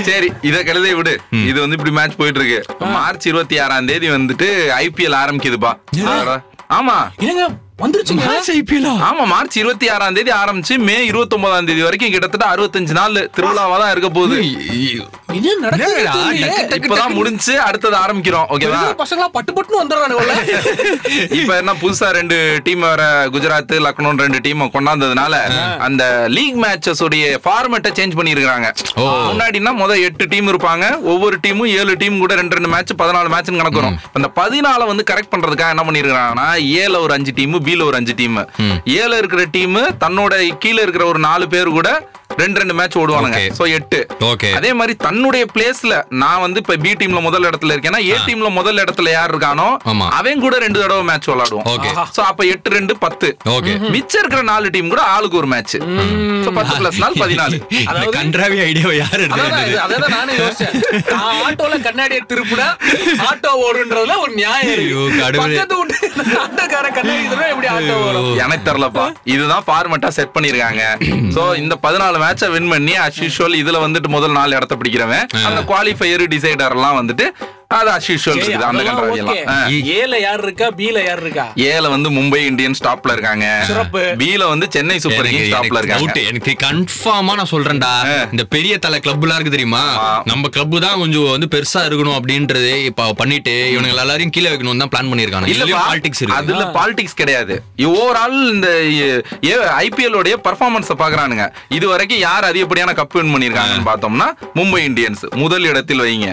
சரி. 0.04 0.32
இத 0.42 0.64
கழுதை 0.64 0.94
விடு. 0.94 1.20
இது 1.32 1.60
வந்து 1.60 1.78
இப்படி 1.78 1.96
மேட்ச் 2.00 2.16
போயிட்டு 2.16 2.42
இருக்கு 2.42 2.86
மார்ச் 2.86 3.28
இருபத்தி 3.28 3.58
ஆறாம் 3.58 3.86
தேதி 3.86 4.10
வந்துட்டு 4.10 4.50
ஐபிஎல் 4.82 5.20
ஆரம்பிக்குதுப்பா. 5.24 5.74
ஆமா. 6.80 6.98
என்னங்க 7.78 7.84
வந்துருச்சுங்க 7.84 8.92
ஆமா 9.06 9.24
மார்ச் 9.30 9.56
இருபத்தி 9.62 9.88
ஆறாம் 9.94 10.18
தேதி 10.18 10.32
ஆரம்பிச்சு 10.34 10.76
மே 10.86 10.96
இருபத்தி 11.08 11.36
ஒன்பதாம் 11.38 11.68
தேதி 11.70 11.82
வரைக்கும் 11.82 12.14
கிட்டத்தட்ட 12.14 12.46
அறுபத்தஞ்சு 12.52 12.94
நாள் 12.98 13.18
திருவிழாவா 13.36 13.78
தான் 13.82 13.92
இருக்க 13.94 14.10
போகுது. 14.10 14.36
இப்பதான் 16.78 17.16
முடிஞ்சு 17.18 17.54
அடுத்தது 17.66 17.96
ஆரம்பிக்கிறோம் 18.04 18.46
ஓகேவா? 18.54 18.80
பசங்களா 19.02 19.28
பட்டு 19.34 19.52
பட்டுன்னு 19.56 19.82
வந்துடுறானுங்கல்ல 19.82 20.36
இப்ப 21.40 21.52
என்ன 21.58 21.74
புதுசா 21.82 22.10
ரெண்டு 22.18 22.38
டீம் 22.68 22.86
வேற 22.86 23.04
குஜராத் 23.34 23.74
லக்னோ 23.86 24.14
ரெண்டு 24.22 24.42
டீம் 24.46 24.64
கொண்டாந்ததுனால 24.76 25.34
அந்த 25.88 26.04
லீக் 26.36 26.60
மேட்சஸ் 26.64 27.04
உடைய 27.08 27.26
ஃபார்மேட்டை 27.46 27.92
சேஞ்ச் 28.00 28.18
பண்ணிருக்காங்க 28.20 28.70
முன்னாடினா 29.28 29.74
முத 29.82 30.00
எட்டு 30.08 30.26
டீம் 30.28 30.50
இருப்பாங்க. 30.52 30.84
ஒவ்வொரு 31.12 31.36
டீமும் 31.44 31.72
ஏழு 31.80 31.94
டீம் 32.02 32.18
கூட 32.20 32.34
ரெண்டு 32.36 32.58
ரெண்டு 32.58 32.74
மேட்ச் 32.74 32.96
பதினாலு 33.02 33.30
மேட்ச் 33.30 33.52
கணக்கு 33.54 33.82
வரும். 33.82 34.00
இந்த 34.18 34.30
பதினால 34.40 34.82
வந்து 34.88 35.06
கரெக்ட் 35.12 35.34
பண்றதுக்காக 35.34 35.76
என்ன 35.76 35.86
பண்ணிருக்காங்கன்னா 35.88 36.48
ஏல 36.82 37.02
ஒரு 37.06 37.14
அஞ்சு 37.14 37.34
டீம் 37.34 37.54
பில 37.66 37.84
ஒரு 37.84 37.96
அஞ்சு 37.96 38.16
டீம் 38.16 38.40
ஏல 38.96 39.18
இருக்கிற 39.18 39.44
டீம் 39.52 39.80
தன்னோட 40.00 40.34
கீழ 40.60 40.78
இருக்கிற 40.82 41.06
ஒரு 41.06 41.20
நாலு 41.20 41.48
பேர் 41.48 41.70
கூட 41.70 41.90
ரெண்டு 42.38 42.60
ரெண்டு 42.60 42.74
மேட்ச் 42.74 42.98
ஓடுவானுங்க. 42.98 43.40
சோ 43.58 43.66
எட்டு. 43.72 44.00
Okay. 44.26 44.52
அதே 44.56 44.74
மாதிரி 44.74 44.94
தன்னுடைய 44.98 45.44
பிளேஸ்ல 45.54 45.94
நான் 46.16 46.42
வந்து 46.42 46.60
இப்ப 46.60 46.76
பி 46.78 46.92
டீம்ல 46.94 47.22
முதல் 47.22 47.44
இடத்துல 47.44 47.74
இருக்கேன்னா 47.74 48.00
ஏ 48.06 48.16
டீம்ல 48.26 48.50
முதல் 48.52 48.78
இடத்துல 48.78 49.10
யார் 49.10 49.32
இருக்கானோ. 49.32 49.68
அவன் 50.18 50.40
கூட 50.40 50.56
ரெண்டு 50.58 50.80
தடவை 50.80 51.04
மேட்ச் 51.04 51.30
விளையாடுவோம் 51.30 51.68
Okay. 51.76 51.92
சோ 52.16 52.22
அப்ப 52.24 52.46
எட்டு 52.46 52.70
ரெண்டு 52.70 52.94
பத்து. 52.98 53.28
Okay. 53.50 53.76
மிச்சம் 53.90 54.22
இருக்கிற 54.22 54.42
நாலு 54.44 54.70
டீம் 54.70 54.90
கூட 54.90 55.02
ஆளுக்கு 55.14 55.38
ஒரு 55.38 55.48
மேட்ச் 55.48 55.76
சோ 56.46 56.52
பத்து 56.54 56.76
பிளஸ் 56.76 57.00
நாலு 57.04 57.16
பதினாலு. 57.20 57.58
இந்த 57.94 58.06
கன்றாவி 58.18 58.60
ஐடியாவை 58.66 58.96
யார் 58.96 59.14
அதான் 59.18 59.26
எடுத்தது 59.28 59.70
இது- 59.70 59.82
அதான் 59.86 60.14
நானும் 60.16 60.40
யோசிச்சேன். 60.42 60.76
நான் 61.14 61.40
ஆட்டோல 61.46 61.80
கண்ணாடியை 61.82 62.24
திருப்புனா 62.30 62.68
ஆட்டோ 63.28 63.52
ஓடுன்றதுல 63.66 64.18
ஒரு 64.20 64.34
நியாயம் 64.36 64.74
இருக்கு. 64.76 65.04
கடவுளே. 65.22 65.56
பக்கத்து 65.56 65.78
வீட்டு 65.78 65.94
ஆட்டோக்கார 66.44 66.88
கண்ணாடி 66.92 67.24
திரும்ப 67.26 67.48
எப்படி 67.50 67.70
ஆட்டோ 67.70 67.96
வரும் 68.06 68.30
எனக்கு 68.40 68.66
தெரியலப்பா. 68.70 69.06
இதுதான் 69.34 69.66
ஃபார்மெட்டா 69.68 70.10
செட் 70.18 70.36
பண்ணிருக்காங்க 70.36 70.84
சோ 71.36 71.42
இந்த 71.58 71.76
பதினாலு 71.84 72.24
மேட்சை 72.26 72.50
வின் 72.52 72.70
பண்ணி 72.70 72.96
அஸ் 73.00 73.20
யூஷுவல் 73.22 73.58
இதுல 73.58 73.80
வந்துட்டு 73.84 74.10
முதல் 74.10 74.32
நாலு 74.32 74.56
இடத்த 74.56 74.76
பிடிக்கிறவன். 74.76 75.26
அந்த 75.48 75.62
குவாலிஃபயர் 75.64 76.26
டிசைடர் 76.34 76.76
எல்லாம் 76.76 76.98
வந்துட்டு 77.00 77.26
அது 77.78 77.92
இருக்குது 78.40 78.66
அந்த. 78.68 78.84
ஏல 80.00 80.16
யார் 80.26 80.42
இருக்கா 80.46 80.68
பில 80.80 80.98
யார் 81.08 81.22
இருக்கா? 81.24 81.46
ஏல 81.70 81.90
வந்து 81.94 82.10
மும்பை 82.18 82.42
இந்தியன்ஸ் 82.50 82.82
டாப்ல 82.88 83.14
இருக்காங்க. 83.16 83.46
பில 84.22 84.42
வந்து 84.52 84.68
சென்னை 84.76 84.98
சூப்பர் 85.04 85.30
கிங்ஸ் 85.32 85.54
டாப்ல 85.56 85.80
எனக்கு 85.80 85.94
doubt. 85.94 86.04
இருக்காங்க 86.04 86.30
எனக்கு 86.32 86.54
கன்ஃபார்மா 86.66 87.34
நான் 87.40 87.52
சொல்றேன்டா. 87.54 87.92
இந்த 88.34 88.44
பெரிய 88.56 88.74
தலை 88.86 89.00
கிளப் 89.06 89.24
எல்லாம் 89.26 89.40
இருக்கு 89.40 89.56
தெரியுமா. 89.56 89.84
நம்ம 90.32 90.52
கிளப் 90.56 90.78
தான் 90.86 91.00
கொஞ்சம் 91.04 91.32
வந்து 91.36 91.50
பெருசா 91.56 91.82
இருக்கணும் 91.90 92.18
அப்படின்றது 92.20 92.72
இப்ப 92.90 93.10
பண்ணிட்டு 93.22 93.56
இவனுங்க 93.74 93.94
எல்லாரையும் 94.06 94.34
கீழே 94.38 94.52
வைக்கணும் 94.54 94.84
தான் 94.84 94.92
பிளான் 94.94 95.12
பண்ணிருக்காங்க 95.12 95.52
இல்லப்பா, 95.54 95.82
பாலிடிக்ஸ் 95.90 96.22
இருக்கு. 96.22 96.40
அதுல 96.42 96.64
பாலிடிக்ஸ் 96.78 97.20
கிடையாது. 97.22 97.58
ஓவரால் 97.94 98.38
இந்த 98.54 98.70
ஐபிஎல் 99.84 100.18
உடைய 100.22 100.38
பர்ஃபார்மன்ஸ் 100.48 100.92
பாக்குறானுங்க. 101.04 101.48
இது 101.80 101.86
வரைக்கும் 101.94 102.24
யார் 102.28 102.50
அதிகப்படியான 102.52 102.96
கப் 103.02 103.18
வின் 103.20 103.34
பண்ணிருக்காங்கன்னு 103.36 103.90
பார்த்தோம்னா 103.92 104.30
மும்பை 104.60 104.82
இந்தியன்ஸ் 104.90 105.24
முதல் 105.44 105.68
இடத்தில் 105.72 106.04
வைங்க. 106.08 106.30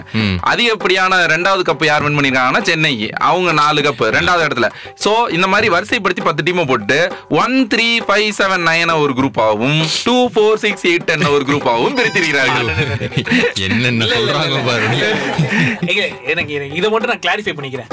அதிகப்படியான 0.53 1.21
ரெண்டாவது 1.33 1.63
கப் 1.69 1.85
யார் 1.89 2.03
வின் 2.05 2.17
பண்ணிருக்காங்கன்னா 2.17 2.61
சென்னை. 2.69 2.93
அவங்க 3.29 3.51
நாலு 3.61 3.81
கப் 3.87 4.03
ரெண்டாவது 4.17 4.45
இடத்துல. 4.47 4.69
சோ 5.03 5.13
இந்த 5.37 5.47
மாதிரி 5.53 5.67
வரிசைப்படுத்தி 5.75 6.23
பத்து 6.27 6.45
டீமை 6.47 6.65
போட்டு 6.71 6.99
one 7.43 7.57
three 7.73 7.87
five 8.07 8.29
seven 8.39 8.65
nine 8.69 8.95
ஒரு 9.03 9.15
குரூப்பாகவும் 9.19 9.79
two 10.05 10.17
four 10.35 10.61
six 10.65 10.87
eight 10.91 11.07
ten 11.09 11.27
ஒரு 11.35 11.43
குரூப்பாகவும் 11.49 11.97
பிரித்திருக்கிறார்கள். 11.99 12.71
என்னென்ன 13.67 14.09
சொல்றாங்க 14.15 14.57
பாருங்க. 14.69 15.03
எனக்கு 16.33 16.53
இதை 16.79 16.89
மட்டும் 16.93 17.11
நான் 17.13 17.25
கிளாரிஃபை 17.27 17.55
பண்ணிக்கிறேன். 17.59 17.91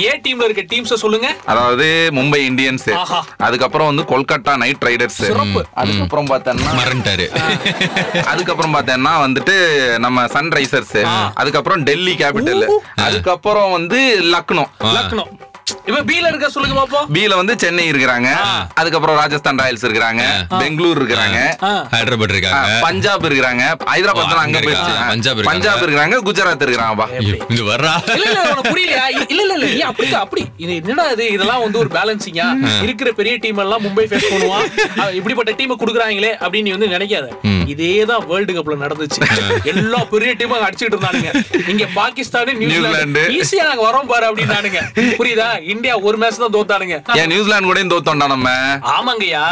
ஏ 0.00 0.10
டீம்ல 0.24 0.44
இருக்க 0.48 0.62
டீம்ஸ 0.62 0.94
சொல்லுங்க. 0.94 1.28
அதாவது 1.44 2.10
மும்பை 2.14 2.40
இந்தியன்ஸ். 2.50 2.90
அதுக்கப்புறம் 3.36 3.90
வந்து 3.90 4.04
கொல்கத்தா 4.12 4.56
நைட் 4.56 4.84
ரைடர்ஸ். 4.88 5.20
சிறப்பு. 5.22 5.66
அதுக்கப்புறம் 5.74 6.26
பார்த்தோம்னா 6.26 6.72
மறந்துட்டாரு. 6.80 7.26
அதுக்கப்புறம் 8.24 8.74
பார்த்தேன்னா 8.74 9.14
வந்துட்டு 9.26 9.56
நம்ம 9.98 10.24
சன்ரைசர்ஸ். 10.24 10.98
அதுக்கப்புறம் 11.34 11.82
டெல்லி 11.82 12.14
கேபிட்டல். 12.14 12.66
அதுக்கப்புறம் 12.96 13.70
வந்து 13.70 14.00
லக்னோ. 14.34 14.66
லக்னோ. 14.96 15.26
இப்ப 15.86 16.12
பீல 16.12 16.28
இருக்க 16.28 16.48
சொல்லுங்க 16.48 16.80
பாப்போம் 16.80 17.14
பில 17.14 17.34
வந்து 17.34 17.58
சென்னை 17.58 17.90
இருக்கிறாங்க. 17.90 18.30
அதுக்கப்புறம் 18.74 19.16
ராஜஸ்தான் 19.16 19.56
ராயல்ஸ் 19.56 19.84
இருக்கிறாங்க. 19.84 20.22
பெங்களூர் 20.58 21.06
இருக்கிறாங்க. 21.06 21.54
ஹைதராபாத் 21.90 22.36
இருக்காங்க. 22.36 22.78
பஞ்சாப் 22.80 23.26
இருக்கிறாங்க. 23.26 23.62
ஹைதராபாத் 23.94 24.12
ஓ, 24.12 24.20
அங்க 24.20 24.36
அங்க 24.36 24.58
போயிருச்சு. 24.58 24.62
இருக்காங்க. 24.62 25.04
பஞ்சாப் 25.08 25.38
இருக்காங்க. 25.38 25.42
பஞ்சாப் 25.42 25.82
இருக்கிறாங்க. 25.82 26.28
குஜராத் 26.28 26.64
இருக்கிறாங்கப்பா 26.64 27.16
ஐயோ, 27.18 27.36
இங்க 27.48 27.62
வர்றா? 27.62 28.10
இல்ல 28.14 28.30
இல்ல 28.30 28.40
உனக்கு 28.40 28.70
புரியலையா? 28.70 29.18
இ- 29.18 29.24
இல்ல 29.28 29.42
இல்ல 29.42 29.52
இல்ல 29.52 29.66
நீ 29.66 29.80
அப்படி 29.80 30.14
அப்படி. 30.14 30.44
இது 30.56 30.74
என்னடா 30.74 31.04
இது? 31.04 31.28
இதெல்லாம் 31.28 31.60
வந்து 31.60 31.78
ஒரு 31.78 31.88
பேலன்சிங்கா 31.88 32.48
இருக்கிற 32.82 33.12
பெரிய 33.12 33.36
டீம் 33.36 33.56
எல்லாம் 33.56 33.82
மும்பை 33.84 34.00
ஃபேஸ் 34.00 34.24
பண்ணுவான். 34.30 35.12
இப்படிப்பட்ட 35.12 35.52
டீம் 35.52 35.78
குடுக்குறாங்களே 35.78 36.32
அப்படின்னு 36.40 36.62
நீ 36.62 36.70
வந்து 36.70 36.86
நினைக்காத. 36.86 37.28
இதேதான் 37.66 38.26
வேர்ல்டு 38.26 38.52
கப்ல 38.52 38.80
நடந்துச்சு. 38.80 39.64
எல்லா 39.64 40.04
பெரிய 40.04 40.34
டீமும் 40.38 40.68
அடிச்சிட்டு 40.68 40.94
இருந்தானுங்க. 40.94 41.68
இங்க 41.68 41.86
பாகிஸ்தான் 41.94 42.56
நியூசிலாந்து. 42.56 43.06
நியூசிலாந்து. 43.06 43.30
ஈஸியா 43.30 43.76
நாங்க 43.76 43.90
வரோம் 43.90 44.06
பாரு 44.06 44.34
அப்படின்னானுங்க. 44.34 44.80
புரியுதா? 44.94 45.70
இந்தியா 45.74 45.94
ஒரு 46.08 46.16
மேட்ச் 46.22 46.40
தான் 46.42 46.54
தோத்தானுங்க. 46.56 46.96
ஏன் 47.20 47.30
நியூசிலாந்து 47.32 47.68
கூட 47.70 47.82
தோத்தோம்டா 47.94 48.26
நம்ம? 48.34 48.48
ஆமாங்கய்யா. 48.96 49.44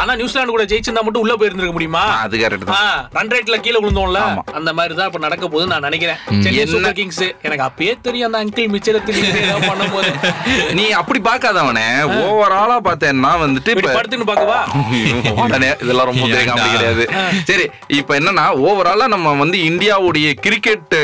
ஆனா 0.00 0.12
நியூசிலாந்து 0.20 0.54
கூட 0.56 0.64
ஜெயிச்சிருந்தா 0.72 1.04
மட்டும் 1.06 1.24
உள்ள 1.24 1.34
போயிருந்திருக்க 1.40 1.74
முடியுமா? 1.76 2.04
அது 2.24 2.42
கரெக்ட் 2.42 2.68
தான். 2.70 2.98
ரன் 3.16 3.32
ரேட்ல 3.34 3.58
கீழே 3.66 3.80
விழுந்தோம்ல. 3.84 4.22
அந்த 4.58 4.70
மாதிரி 4.78 4.96
தான் 5.00 5.08
இப்ப 5.10 5.20
நடக்க 5.26 5.44
போகுது 5.52 5.70
நான் 5.72 5.86
நினைக்கிறேன். 5.88 6.20
சென்னை 6.44 6.64
சூப்பர் 6.72 6.96
கிங்ஸ் 7.00 7.24
எனக்கு 7.46 7.66
அப்பயே 7.68 7.94
தெரியும் 8.06 8.28
அந்த 8.28 8.40
அங்கிள் 8.42 8.72
மிச்சரத்தில் 8.74 9.20
ஏதாவது 9.42 9.68
பண்ணும் 9.70 9.94
போது. 9.96 10.12
நீ 10.80 10.86
அப்படி 11.00 11.20
பார்க்காதவனே. 11.28 11.86
ஓவராலா 12.22 12.78
பார்த்தேன்னா 12.88 13.32
வந்துட்டு 13.44 13.74
இப்ப 13.76 13.94
படுத்துன்னு 13.98 14.28
பாக்கவா 14.32 14.60
உடனே 15.44 15.70
இதெல்லாம் 15.84 16.08
ரொம்ப 16.10 16.26
கிடையாது. 16.34 17.06
சரி 17.50 17.66
இப்ப 18.00 18.18
என்னன்னா 18.20 18.46
ஓவராலா 18.68 19.08
நம்ம 19.14 19.34
வந்து 19.42 19.58
இந்தியாவுடைய 19.70 20.28
கிரிக்கெட் 20.44 20.96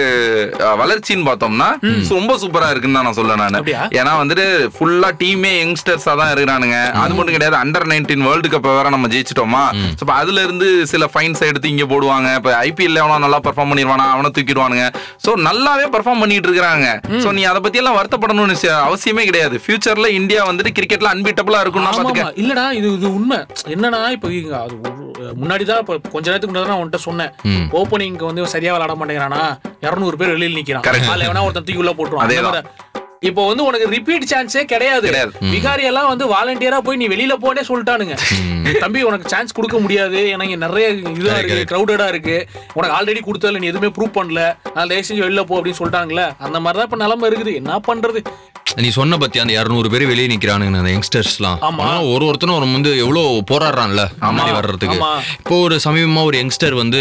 வளர்ச்சின்னு 0.82 1.28
பார்த்தோம்னா 1.30 1.68
ரொம்ப 2.16 2.34
சூப்பரா 2.42 2.68
இருக்குன்னு 2.72 2.98
தான் 2.98 3.06
நான் 3.08 3.18
சொல்ல 3.18 3.36
நான்? 3.42 3.58
ஏன்னா 3.98 4.12
வந்துட்டு 4.20 4.46
ஃபுல்லா 4.76 5.08
டீமே 5.22 5.52
யங்ஸ்டர்ஸா 5.62 6.12
தான் 6.20 6.30
இருக்கிறானுங்க. 6.32 6.78
அது 7.02 7.12
மட்டும் 7.16 7.36
கிடையாது 7.36 7.56
அண்டர் 7.62 7.86
நைன்டீன் 7.92 8.24
வேர்ல்டு 8.28 8.50
கப் 8.54 8.68
வேற 8.78 8.90
நம்ம 8.94 9.08
ஜெயிச்சிட்டோமா? 9.14 9.62
இப்ப 10.02 10.12
அதுல 10.20 10.44
இருந்து 10.46 10.68
சில 10.92 11.08
ஃபைன்ஸ் 11.12 11.42
எடுத்து 11.50 11.72
இங்க 11.74 11.86
போடுவாங்க. 11.92 12.30
இப்ப 12.40 12.52
ஐபிஎல்ல 12.68 13.02
அவன 13.04 13.20
நல்லா 13.26 13.40
பெர்ஃபார்ம் 13.46 13.70
பண்ணிடுவானா 13.72 14.06
அவனை 14.14 14.30
தூக்கிடுவானுங்க. 14.38 14.86
சோ 15.26 15.32
நல்லாவே 15.48 15.86
பெர்ஃபார்ம் 15.96 16.22
பண்ணிட்டு 16.24 16.50
இருக்காங்க 16.50 16.88
சோ 17.24 17.30
நீ 17.38 17.44
அதை 17.52 17.62
பத்தி 17.66 17.82
எல்லாம் 17.82 17.98
வருத்தப்படணும்னு 17.98 18.58
அவசியமே 18.88 19.24
கிடையாது. 19.30 19.56
ஃபியூச்சர்ல 19.64 20.10
இந்தியா 20.20 20.42
வந்துட்டு 20.50 20.74
கிரிக்கெட்ல 20.78 21.12
அன்பிட்டபிளா 21.14 21.62
இருக்கும்னா 21.64 21.92
இல்லடா 22.42 22.66
இது 22.80 22.88
இது 22.98 23.08
உண்மை. 23.18 23.40
என்னன்னா 23.74 24.02
இப்ப 24.16 24.28
அது 24.64 24.74
முன்னாடி 25.42 25.64
தான் 25.68 25.80
இப்ப 25.82 25.94
கொஞ்ச 26.14 26.26
நேரத்துக்கு 26.30 26.52
முன்னாடி 26.52 26.66
தான் 26.66 26.74
நான் 26.74 26.82
உன்கிட்ட 26.82 27.00
சொன்னேன். 27.08 27.32
ஓப்பனிங் 27.80 28.18
வந்து 28.28 28.52
சரியா 28.54 28.72
விளையாட 28.74 28.94
மாட்டேங்கிறானா? 29.00 29.42
200 29.84 30.18
பேர் 30.20 30.34
வெளியில 30.34 30.58
நிக்கிறான். 30.58 30.86
அதுல 31.12 31.26
எவனா 31.28 31.44
ஒருத்தன் 31.46 31.66
தூக்கி 31.68 31.82
உள்ள 31.84 31.92
போட்டுருவான். 31.98 32.68
இப்போ 33.28 33.42
வந்து 33.50 33.64
உனக்கு 33.68 33.86
ரிப்பீட் 33.96 34.30
சான்ஸே 34.32 34.62
கிடையாது. 34.72 35.08
விகாரி 35.54 35.84
எல்லாம் 35.90 36.10
வந்து 36.12 36.26
வாலண்டியரா 36.34 36.78
போய் 36.86 37.00
நீ 37.02 37.08
வெளியில 37.14 37.36
போனே 37.44 37.64
சொல்லிட்டானுங்க. 37.70 38.16
தம்பி 38.84 39.02
உனக்கு 39.10 39.32
சான்ஸ் 39.34 39.56
கொடுக்க 39.58 39.78
முடியாது. 39.84 40.20
ஏன்னா 40.32 40.46
இங்க 40.48 40.60
நிறைய 40.66 40.86
இதா 41.20 41.36
இருக்கு 41.40 41.68
கிரௌடடா 41.72 42.08
இருக்கு. 42.14 42.38
உனக்கு 42.78 42.96
ஆல்ரெடி 42.98 43.22
கொடுத்ததுல 43.28 43.62
நீ 43.64 43.70
எதுவுமே 43.72 43.92
ப்ரூவ் 43.98 44.16
பண்ணல. 44.18 44.42
நான் 44.74 44.90
தயவு 44.92 45.08
செஞ்சு 45.10 45.24
வெளியில 45.26 45.44
போ 45.50 45.58
அப்படின்னு 45.60 45.80
சொல்லிட்டாங்களே. 45.82 46.26
அந்த 46.46 46.58
மாதிரி 46.64 46.78
தான் 46.80 46.90
இப்ப 46.90 47.00
நிலைமை 47.04 47.28
இருக்குது. 47.30 47.54
என்ன 47.62 47.80
பண்றது? 47.90 48.22
நீ 48.82 48.88
சொன்ன 48.96 49.16
பத்தி 49.22 49.38
அந்த 49.40 49.52
200 49.56 49.90
பேர் 49.92 50.04
வெளியே 50.10 50.28
நிக்கிறானுங்க 50.30 50.78
அந்த 50.80 50.92
யங்ஸ்டர்ஸ்லாம். 50.94 51.58
ஆனா 51.64 51.98
ஒரு 52.12 52.24
ஒருத்தனும் 52.28 52.56
ஒரு 52.60 52.66
வந்து 52.76 52.92
எவ்வளவு 53.02 53.42
போராடுறான்ல 53.50 54.02
முன்னாடி 54.22 54.52
வர்றதுக்கு. 54.56 54.96
இப்போ 55.40 55.56
ஒரு 55.66 55.76
சமீபமா 55.84 56.22
ஒரு 56.28 56.36
யங்ஸ்டர் 56.40 56.74
வந்து 56.80 57.00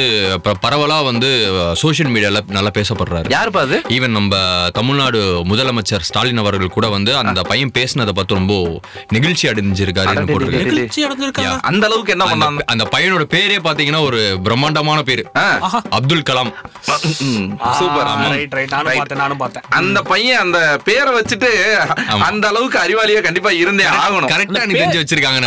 பரவலா 0.66 0.98
வந்து 1.08 1.30
சோஷியல் 1.82 2.12
மீடியால 2.16 2.42
நல்லா 2.58 2.72
பேசப்படுறாரு. 2.78 3.32
யாருப்பா 3.36 3.64
அது? 3.68 3.80
ஈவன் 3.96 4.16
நம்ம 4.20 4.42
தமிழ்நாடு 4.80 5.22
முதலமைச்சர் 5.52 6.08
ஸ்டாலின் 6.14 6.42
அவர்கள் 6.42 6.74
கூட 6.76 6.88
வந்து 6.96 7.12
அந்த 7.20 7.42
பையன் 7.50 7.72
பேசினதை 7.78 8.12
பார்த்து 8.18 8.38
ரொம்ப 8.40 8.56
நெகிழ்ச்சி 9.16 9.46
நடந்திருக்கா 9.50 10.02
அந்த 11.70 11.86
அளவுக்கு 11.88 12.14
என்ன 12.16 12.26
பண்ணாங்க? 12.32 12.64
அந்த 12.74 12.84
பையனோட 12.96 13.24
பேரே 13.36 13.58
பாத்தீங்கன்னா 13.68 14.02
ஒரு 14.10 14.20
பிரம்மாண்டமான 14.46 15.00
பேரு. 15.08 15.24
Abdul 15.98 16.26
Kalam. 16.30 16.52
Super. 17.80 18.10
Right 18.34 18.54
right 18.58 18.74
நானும் 18.76 18.98
பார்த்தேன் 19.00 19.22
நானும் 19.24 19.42
பார்த்தேன். 19.42 19.66
அந்த 19.80 20.02
பையன் 20.12 20.42
அந்த 20.44 20.60
பேரை 20.90 21.12
வச்சுட்டு 21.18 21.50
அந்த 22.28 22.46
அளவுக்கு 22.52 22.80
அறிவாளியா 22.84 23.24
கண்டிப்பா 23.28 23.54
இருந்தே 23.64 23.88
ஆகணும். 24.04 24.30
கரெக்டா 24.34 24.62
நீ 24.68 24.76
தெரிஞ்சு 24.82 25.02
வச்சிருக்காங்க 25.02 25.40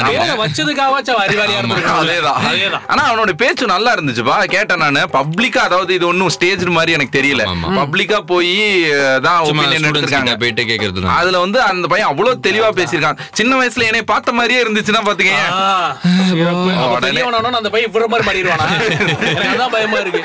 அறிவாளியா 1.28 1.62
அதேதான். 2.00 2.82
ஆனா 2.92 3.04
அவனோட 3.10 3.34
பேச்சு 3.44 3.70
நல்லா 3.74 3.92
இருந்துச்சுப்பா. 3.98 4.38
கேட்டேன் 4.56 4.84
நானு. 4.86 5.04
பப்ளிக்கா 5.18 5.62
அதாவது 5.68 5.94
இது 6.00 6.06
ஒன்னும் 6.12 6.34
ஸ்டேஜ் 6.38 6.66
மாதிரி 6.80 6.96
எனக்கு 6.98 7.16
தெரியல. 7.20 7.46
பப்ளிக்கா 7.80 8.20
போய் 8.34 8.52
தான் 9.28 9.40
ஒப்பீனியன் 9.46 9.88
எடுத்திருக்காங்க. 9.90 10.34
கிட்ட 10.64 10.84
கேக்குறது. 10.84 11.04
அதுல 11.04 11.38
வந்து 11.38 11.60
அந்த 11.60 11.86
பையன் 11.86 12.08
அவ்வளவு 12.08 12.38
தெளிவா 12.46 12.76
பேசியிருக்கான் 12.76 13.18
சின்ன 13.32 13.60
வயசுல 13.60 13.82
என்னை 13.82 14.02
பார்த்த 14.02 14.32
மாதிரியே 14.32 14.62
இருந்துச்சுன்னா 14.62 15.04
பாத்துக்கங்க 15.04 15.34
அந்த 17.52 17.70
பையன் 17.70 17.92
இவ்வளவு 17.94 18.08
மாதிரி 18.08 18.40
மாறிடுவானா? 18.40 18.94
அதான் 19.54 19.68
பயமா 19.68 19.98
இருக்கு. 19.98 20.22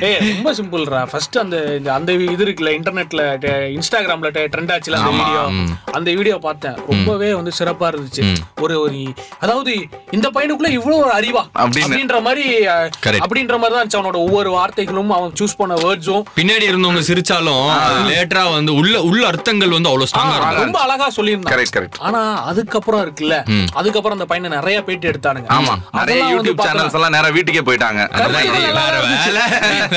ஏய், 0.00 0.42
ரொம்ப 0.42 0.54
சிம்பிள்ரா. 0.54 1.08
First 1.12 1.38
அந்த 1.38 1.76
இந்த- 1.76 1.92
அந்த 1.92 2.12
இது 2.12 2.44
இருக்குல்ல, 2.44 2.80
இன்டர்நெட்ல, 2.80 3.22
இன்ஸ்டாகிராம்ல 3.46 4.30
டெ- 4.30 4.48
trend 4.56 4.76
ஆச்சுல 4.76 4.92
அந்த. 4.92 5.10
வீடியோ. 5.10 5.50
அந்த 5.92 6.12
வீடியோ 6.12 6.38
பார்த்தேன். 6.38 6.74
ரொம்பவே 6.88 7.34
வந்து 7.34 7.50
சிறப்பா 7.58 7.94
இருந்துச்சு. 7.94 8.36
ஒரு 8.60 8.80
ஒரு 8.80 9.12
அதாவது 9.40 9.86
இந்த 10.10 10.30
பையனுக்குள்ள 10.34 10.68
இவ்வளவு 10.68 10.96
ஒரு 10.96 11.10
அறிவா. 11.10 11.42
அப்படின்ற 11.58 12.22
மாதிரி. 12.22 12.66
அப்படின்ற 12.66 13.58
மாதிரி 13.58 13.74
தான் 13.74 13.86
இருந்துச்சு 13.86 14.06
அவனோட 14.06 14.14
ஒவ்வொரு 14.14 14.50
வார்த்தைகளும் 14.50 15.08
அவன் 15.08 15.32
சூஸ் 15.40 15.56
பண்ண 15.56 15.74
வேர்ட்ஸும் 15.74 16.22
பின்னாடி 16.36 16.64
இருந்தவங்க 16.64 17.02
சிரிச்சாலும் 17.06 17.72
லேட்டரா 18.06 18.52
வந்து 18.52 18.74
உள்ள 18.74 19.02
உள்ள 19.02 19.26
அர்த்தங்கள் 19.34 19.74
வந்து 19.76 19.90
அவ்வளவு 19.90 20.08
ஸ்ட்ராங்கா 20.10 20.50
ரொம்ப 20.60 20.78
அழகா 20.84 21.06
சொல்லியிருந்தான் 21.16 21.52
கரெக்ட் 21.54 21.74
கரெக்ட் 21.76 21.98
ஆனா 22.06 22.20
அதுக்கப்புறம் 22.50 23.02
இருக்குல்ல 23.04 23.36
அதுக்கப்புறம் 23.78 24.16
அந்த 24.16 24.26
பையனை 24.30 24.50
நிறைய 24.56 24.78
பேட்டி 24.86 25.06
எடுத்தானுங்க. 25.10 25.48
ஆமா. 25.56 25.74
நிறைய 25.98 26.20
யூடியூப். 26.32 26.60
சேனல்ஸ் 26.66 26.96
எல்லாம் 26.98 27.14
நேரா 27.14 27.28
வீட்டுக்கே 27.36 27.62
போயிட்டாங்க. 27.66 28.00
அதெல்லாம் 28.16 28.44
இது. 28.48 28.60
வேற 28.78 28.94
வேலை. 29.04 29.42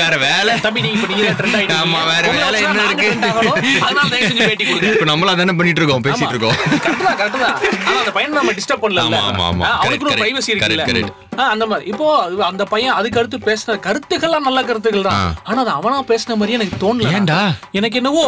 வேற 0.00 0.14
வேலை. 0.24 0.54
தம்பி 0.66 0.82
நீங்க 0.84 0.98
இப்ப 0.98 1.08
நீங்க 1.12 1.32
ட்ரெண்ட் 1.38 1.58
ஆயிட்டீங்க 1.58 1.84
ஆமா, 1.84 2.00
வேற 2.10 2.24
வேலை 2.36 2.60
என்ன 2.64 2.84
இருக்கு? 2.88 3.08
அதனால 3.84 4.06
தயவு 4.08 4.28
செஞ்சு 4.30 4.48
பேட்டி 4.48 4.64
கொடுங்க. 4.64 4.92
இப்ப 4.92 5.08
நம்மள 5.12 5.36
தானே 5.40 5.56
பண்ணிட்டு 5.60 5.82
இருக்கோம் 5.82 6.04
பேசிட்டு 6.08 6.34
இருக்கோம். 6.34 6.56
கரெக்ட் 6.84 7.06
தான் 7.06 7.18
கரெக்ட் 7.20 7.44
தான். 7.46 7.56
ஆனா 7.86 7.96
அந்த 8.02 8.14
பையனை 8.18 8.34
நம்ம 8.40 8.54
டிஸ்டர்ப் 8.58 8.84
பண்ணல. 8.84 9.04
ஆமா, 9.06 9.22
ஆமா, 9.30 9.46
ஆமா. 9.52 9.66
அவனுக்கு 9.78 10.08
ஒரு 10.08 10.20
பிரைவசி 10.22 10.52
இருக்குல்ல. 10.54 10.84
அந்த 11.54 11.64
மாதிரி. 11.70 11.84
இப்போ 11.92 12.06
அந்த 12.50 12.64
பையன் 12.72 12.96
அதுக்கு 12.98 13.18
அடுத்து 13.20 13.38
பேசின 13.48 13.76
கருத்துக்கள்லாம் 13.86 14.46
நல்ல 14.48 14.60
கருத்துக்கள் 14.68 15.06
தான். 15.08 15.22
ஆனா 15.48 15.58
அது 15.64 15.72
அவனா 15.78 15.98
பேசின 16.12 16.36
மாதிரி 16.40 16.56
எனக்கு 16.58 16.80
தோணல. 16.84 17.10
ஏன்டா? 17.18 17.40
எனக்கு 17.80 17.98
என்னவோ 18.00 18.24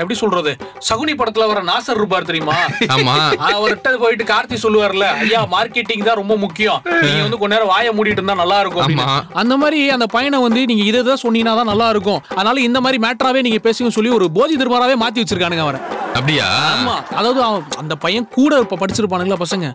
எப்படி 0.00 0.16
சொல்றது? 0.22 0.52
சகுனி 0.88 1.12
படத்துல 1.20 1.46
வர 1.50 1.60
நாசர் 1.70 2.00
இருப்பார் 2.00 2.28
தெரியுமா? 2.30 2.56
ஆமா. 2.96 3.14
அவர்கிட்ட 3.50 3.94
போயிட்டு 4.04 4.26
கார்த்தி 4.32 4.58
சொல்லுவார்ல 4.64 5.08
ஐயா 5.24 5.42
மார்க்கெட்டிங் 5.54 6.06
தான் 6.08 6.20
ரொம்ப 6.22 6.36
முக்கியம். 6.44 6.80
நீங்க 7.06 7.22
வந்து 7.26 7.40
கொஞ்ச 7.42 7.52
நேரம் 7.54 7.72
வாயை 7.74 7.92
மூடிட்டு 7.98 8.22
இருந்தா 8.22 8.40
நல்லா 8.42 8.60
இருக்கும். 8.64 9.02
அந்த 9.42 9.56
மாதிரி 9.64 9.80
அந்த 9.96 10.08
பையனை 10.16 10.40
வந்து 10.46 10.62
நீங்க 10.72 10.84
இதை 10.90 11.16
சொன்னீங்கன்னா 11.24 11.56
தான் 11.60 11.72
நல்லா 11.72 11.88
இருக்கும். 11.94 12.22
அதனால 12.38 12.60
இந்த 12.68 12.80
மாதிரி 12.86 13.00
மேட்டராவே 13.06 13.42
நீங்க 13.48 13.62
பேசுங்க 13.68 13.92
சொல்லி 13.98 14.12
ஒரு 14.18 14.28
போதி 14.38 14.56
திருமாராவே 14.62 14.96
மாத்தி 15.04 15.22
வச்சிருக்கானுங்க 15.22 15.66
அவரை 15.66 15.80
அப்படியா? 16.18 16.46
ஆமா. 16.74 16.94
அதாவது 17.18 17.40
அவன் 17.46 17.64
அந்த 17.82 17.94
பையன் 18.04 18.26
கூட 18.36 18.52
இப்ப 18.64 18.78
படிச்சிருப்பானுங்களா 18.82 19.38
பசங்க? 19.44 19.66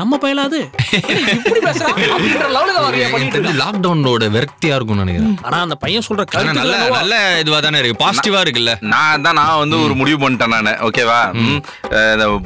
நம்ம 0.00 0.16
இப்படி 0.18 1.60
பேசுறான் 1.66 1.96
இருக்கான். 2.00 3.56
லாக்டவுனோட 3.60 4.24
விரக்தியா 4.34 4.74
இருக்கும்னு 4.76 5.04
நினைக்கிறேன். 5.04 5.36
ஆனா 5.46 5.58
அந்த 5.66 5.76
பையன் 5.84 6.04
சொல்ற 6.08 6.24
கருத்து 6.32 6.58
நல்ல 6.58 6.76
நல்ல 6.96 7.14
இதுவா 7.42 7.58
தானே 7.66 7.78
இருக்கு. 7.80 7.98
பாசிட்டிவா 8.04 8.40
இருக்குல்ல. 8.44 8.74
நான் 8.94 9.22
தான் 9.26 9.38
நான் 9.40 9.60
வந்து 9.62 9.76
ஒரு 9.86 9.94
முடிவு 10.00 10.18
பண்ணிட்டேன் 10.24 10.54
நானு. 10.56 10.74
ஓகேவா 10.88 11.20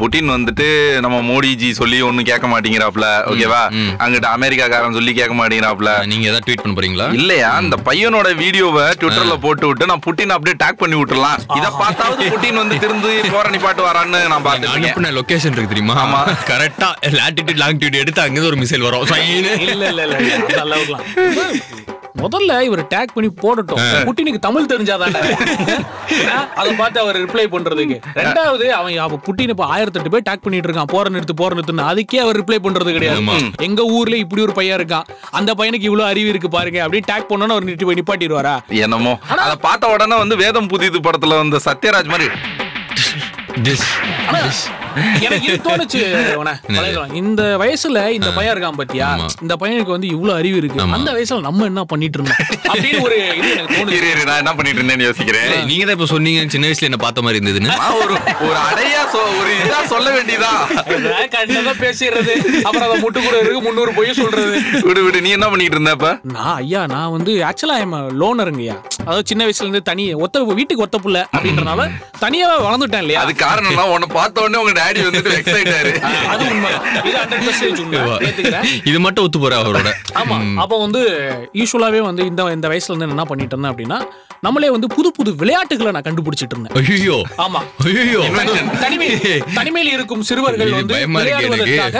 புட்டின் 0.02 0.32
வந்துட்டு 0.36 0.68
நம்ம 1.06 1.16
மோடிஜி 1.30 1.70
சொல்லி 1.80 1.98
ஒண்ணும் 2.08 2.28
கேட்க 2.30 2.46
மாட்டேங்கிறாப்ல. 2.52 3.08
ஓகேவா 3.32 3.62
அங்கிட்ட 4.04 4.28
அமெரிக்காக்காரன் 4.38 4.98
சொல்லி 4.98 5.14
கேட்க 5.20 5.36
மாட்டேங்கிறாப்ல. 5.40 5.90
நீங்க 6.12 6.26
ஏதாவது 6.30 6.46
ட்வீட் 6.48 6.64
பண்ண 6.64 6.76
போறீங்களா? 6.78 7.08
இல்லையா? 7.20 7.50
அந்த 7.62 7.78
பையனோட 7.88 8.28
வீடியோவை 8.42 8.86
ட்விட்டர்ல 9.02 9.36
போட்டு 9.46 9.66
விட்டு 9.70 9.90
நான் 9.92 10.04
புட்டின் 10.08 10.36
அப்படியே 10.36 10.56
டேக் 10.64 10.80
பண்ணி 10.84 10.98
விட்டுறலாம். 11.00 11.38
இத 11.60 11.66
பார்த்தாவது 11.82 12.30
புட்டின் 12.34 12.60
வந்து 12.62 12.78
திருந்து 12.84 13.12
போற 13.34 13.46
நிப்பாட்டு 13.54 13.82
வரான்னு 13.88 14.20
நான் 14.32 14.46
இருக்கேன் 14.50 14.74
அனுப்புன 14.76 15.12
லொகேஷன் 15.18 15.56
இருக்கு 15.56 15.72
தெரியுமா? 15.74 15.96
ஆமா. 16.04 16.20
கரெக்டா 16.50 16.90
லாட்டிடியூட் 17.20 17.62
லாங்கிடியூட் 17.64 18.02
எடுத்து 18.04 18.22
அங்க 18.26 18.48
ஒரு 18.52 18.58
மிசைல் 18.62 18.86
வரும். 18.88 19.06
இல்ல 19.70 19.86
இல்ல 19.90 20.02
இல்ல 20.06 20.98
முதல்ல 22.22 22.56
இவர் 22.66 22.80
டேக் 22.92 23.12
பண்ணி 23.14 23.28
போடட்டும். 23.42 23.78
புட்டினுக்கு 24.06 24.40
தமிழ் 24.46 24.68
தெரிஞ்சாதானே? 24.72 25.20
அத 26.60 26.66
பார்த்து 26.80 26.98
அவர் 27.02 27.16
ரிப்ளை 27.22 27.44
பண்றதுக்கு. 27.54 27.96
ரெண்டாவது 28.18 28.66
அவன் 28.78 28.98
அவன் 29.04 29.22
புட்டின் 29.26 29.52
இப்ப 29.54 29.64
ஆயிரத்தி 29.74 29.98
எட்டு 30.00 30.12
பேர் 30.14 30.26
டேக் 30.28 30.44
பண்ணிட்டு 30.44 30.68
இருக்கான். 30.68 30.90
போற 30.94 31.10
நிறுத்து 31.14 31.34
போற 31.40 31.56
நிறுத்துன்னு 31.58 31.88
அதுக்கே 31.92 32.20
அவர் 32.24 32.38
ரிப்ளை 32.40 32.58
பண்றது 32.66 32.92
கிடையாது. 32.96 33.22
எங்க 33.68 33.82
ஊர்ல 33.96 34.18
இப்படி 34.24 34.44
ஒரு 34.46 34.54
பையன் 34.58 34.78
இருக்கான். 34.80 35.08
அந்த 35.40 35.52
பையனுக்கு 35.60 35.88
இவ்வளவு 35.90 36.10
அறிவு 36.12 36.30
இருக்கு 36.34 36.50
பாருங்க. 36.56 36.80
அப்படின்னு 36.86 37.10
டேக் 37.12 37.30
பண்ணோன்னு 37.32 37.56
அவர் 37.56 37.68
நிட்டு 37.70 37.88
போய் 37.88 38.00
நிப்பாட்டிடுவாரா? 38.00 38.54
என்னமோ. 38.84 39.14
அத 39.44 39.56
பார்த்த 39.66 39.94
உடனே 39.96 40.18
வந்து 40.24 40.38
வேதம் 40.44 40.70
புதிது 40.74 41.00
படத்துல 41.08 41.40
வந்த 41.42 41.60
சத்யராஜ் 41.68 42.12
மாதிரி 42.14 42.28
This- 43.56 43.84
ஆனா, 44.28 44.38
எனக்கு 45.20 45.46
இது 45.46 45.58
தோணுச்சு. 45.64 46.00
இந்த 47.12 47.42
வயசுல 47.60 48.08
இந்த 48.10 48.30
பையன் 48.32 48.56
இருக்கான் 48.56 48.70
பாத்தியா. 48.70 49.08
இந்த 49.40 49.56
பையனுக்கு 49.60 49.94
வந்து 49.94 50.06
இவ்வளவு 50.06 50.38
அறிவு 50.38 50.56
இருக்கு. 50.56 50.80
அந்த 50.80 51.12
வயசுல 51.12 51.40
நம்ம 51.40 51.64
என்ன 51.64 51.84
பண்ணிட்டு 51.84 52.18
இருந்தோம்? 52.18 52.46
அப்படின்னு 52.72 53.00
ஒரு 53.00 53.16
நான் 54.24 54.36
என்ன 54.36 54.54
பண்ணிட்டு 54.54 54.82
இருந்தேன்னு 54.82 55.08
யோசிக்கிறேன். 55.08 55.64
நீங்க 55.64 55.84
தான் 55.84 55.94
இப்ப 55.94 56.06
சொன்னீங்க 56.06 56.44
சின்ன 56.48 56.66
வயசுல 56.66 56.88
என்ன 56.90 56.96
பார்த்த 56.96 57.22
மாதிரி 57.22 57.38
இருந்ததுன்னு. 57.40 57.66
நான் 57.66 57.92
ஒரு 57.94 58.14
ஒரு 58.40 58.58
அடையா 58.70 59.02
ஒரு 59.40 59.52
இதா 59.64 59.84
சொல்ல 59.84 60.08
வேண்டியதா? 60.16 60.52
கண்டதை 61.28 61.72
பேசிடுறது. 61.80 62.34
அப்புறம் 62.62 62.88
அதை 62.88 63.02
முட்டு 63.02 63.24
கூட 63.24 63.38
இருக்கு 63.38 63.62
முன்னூறு 63.62 63.92
பொய் 63.92 64.12
சொல்றது. 64.12 64.60
விடு 64.82 65.02
விடு 65.04 65.22
நீ 65.22 65.30
என்ன 65.30 65.44
பண்ணிட்டு 65.44 65.72
இருந்த 65.72 65.90
இப்ப 65.90 66.18
நான் 66.22 66.56
ஐயா 66.56 66.86
நான் 66.86 67.10
வந்து 67.10 67.32
ஆக்சுவலா 67.32 67.78
எம் 67.80 68.20
லோனருங்கய்யா 68.20 68.76
அதாவது 69.02 69.26
சின்ன 69.26 69.42
வயசுல 69.46 69.66
இருந்து 69.66 69.82
தனி 69.82 70.04
ஒத்த 70.24 70.42
வீட்டுக்கு 70.50 70.84
ஒத்த 70.84 70.98
புள்ள 70.98 71.18
அப்படின்றனால 71.34 71.82
தனியாவே 72.22 72.56
வளர்ந்துட்டேன் 72.66 73.02
இல்லையா? 73.04 73.20
அது 73.24 73.32
காரணம் 73.36 73.92
உன்னை 73.94 74.08
பார்த்த 74.12 74.42
உடனே 74.42 74.60
உங்க 74.62 74.74
டாடி 74.80 75.00
வந்துட்டு 75.06 75.32
எக்ஸைட் 75.38 75.72
ஆயிரு 75.76 75.92
அது 76.32 76.42
உண்மை. 76.50 76.70
இது 77.08 77.16
ஹண்ட்ரட் 77.22 77.44
பர்சன்டேஜ் 77.46 77.80
உண்மை. 77.84 78.00
ஏத்துக்கிறேன். 78.28 78.68
இது 78.84 79.00
மட்டும் 79.00 79.24
ஒத்து 79.26 79.40
போற 79.40 79.56
அவரோட. 79.62 79.92
ஆமா. 80.20 80.38
அப்போ 80.64 80.78
வந்து 80.78 81.02
யூஸ்வலாவே 81.54 82.02
வந்து 82.02 82.24
இந்த 82.26 82.42
இந்த 82.52 82.68
வயசுல 82.68 82.92
இருந்து 82.92 83.10
என்ன 83.10 83.24
பண்ணிட்டு 83.24 83.56
இருந்தேன் 83.56 83.72
அப்படின்னா 83.74 84.00
நம்மளே 84.42 84.68
வந்து 84.74 84.88
புது 84.94 85.08
புது 85.16 85.30
விளையாட்டுகளை 85.40 85.90
நான் 85.94 86.04
கண்டுபிடிச்சிட்டு 86.06 86.54
இருந்தேன். 86.54 86.76
ஐயோ 86.92 87.16
ஆமா. 87.44 87.60
ஐயோ 87.90 88.22
தனிமை 88.84 89.08
தனிமையில் 89.58 89.92
இருக்கும் 89.96 90.22
சிறுவர்கள் 90.28 90.72
வந்து. 90.78 90.94
விளையாடுவதற்காக 91.16 91.98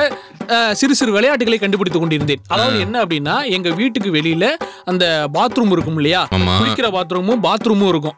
சிறு 0.79 0.95
சிறு 0.99 1.11
விளையாட்டுகளை 1.17 1.59
கண்டுபிடித்து 1.63 1.99
கொண்டிருந்தேன். 2.01 2.41
அதாவது 2.55 2.77
என்ன 2.85 2.97
அப்படின்னா 3.05 3.35
எங்க 3.57 3.69
வீட்டுக்கு 3.81 4.11
வெளியில 4.17 4.47
அந்த 4.91 5.05
பாத்ரூம் 5.37 5.73
இருக்கும் 5.75 5.99
இல்லையா. 6.01 6.23
குளிக்கிற 6.59 6.89
பாத்ரூமும் 6.97 7.43
பாத்ரூமும் 7.47 7.91
இருக்கும். 7.93 8.17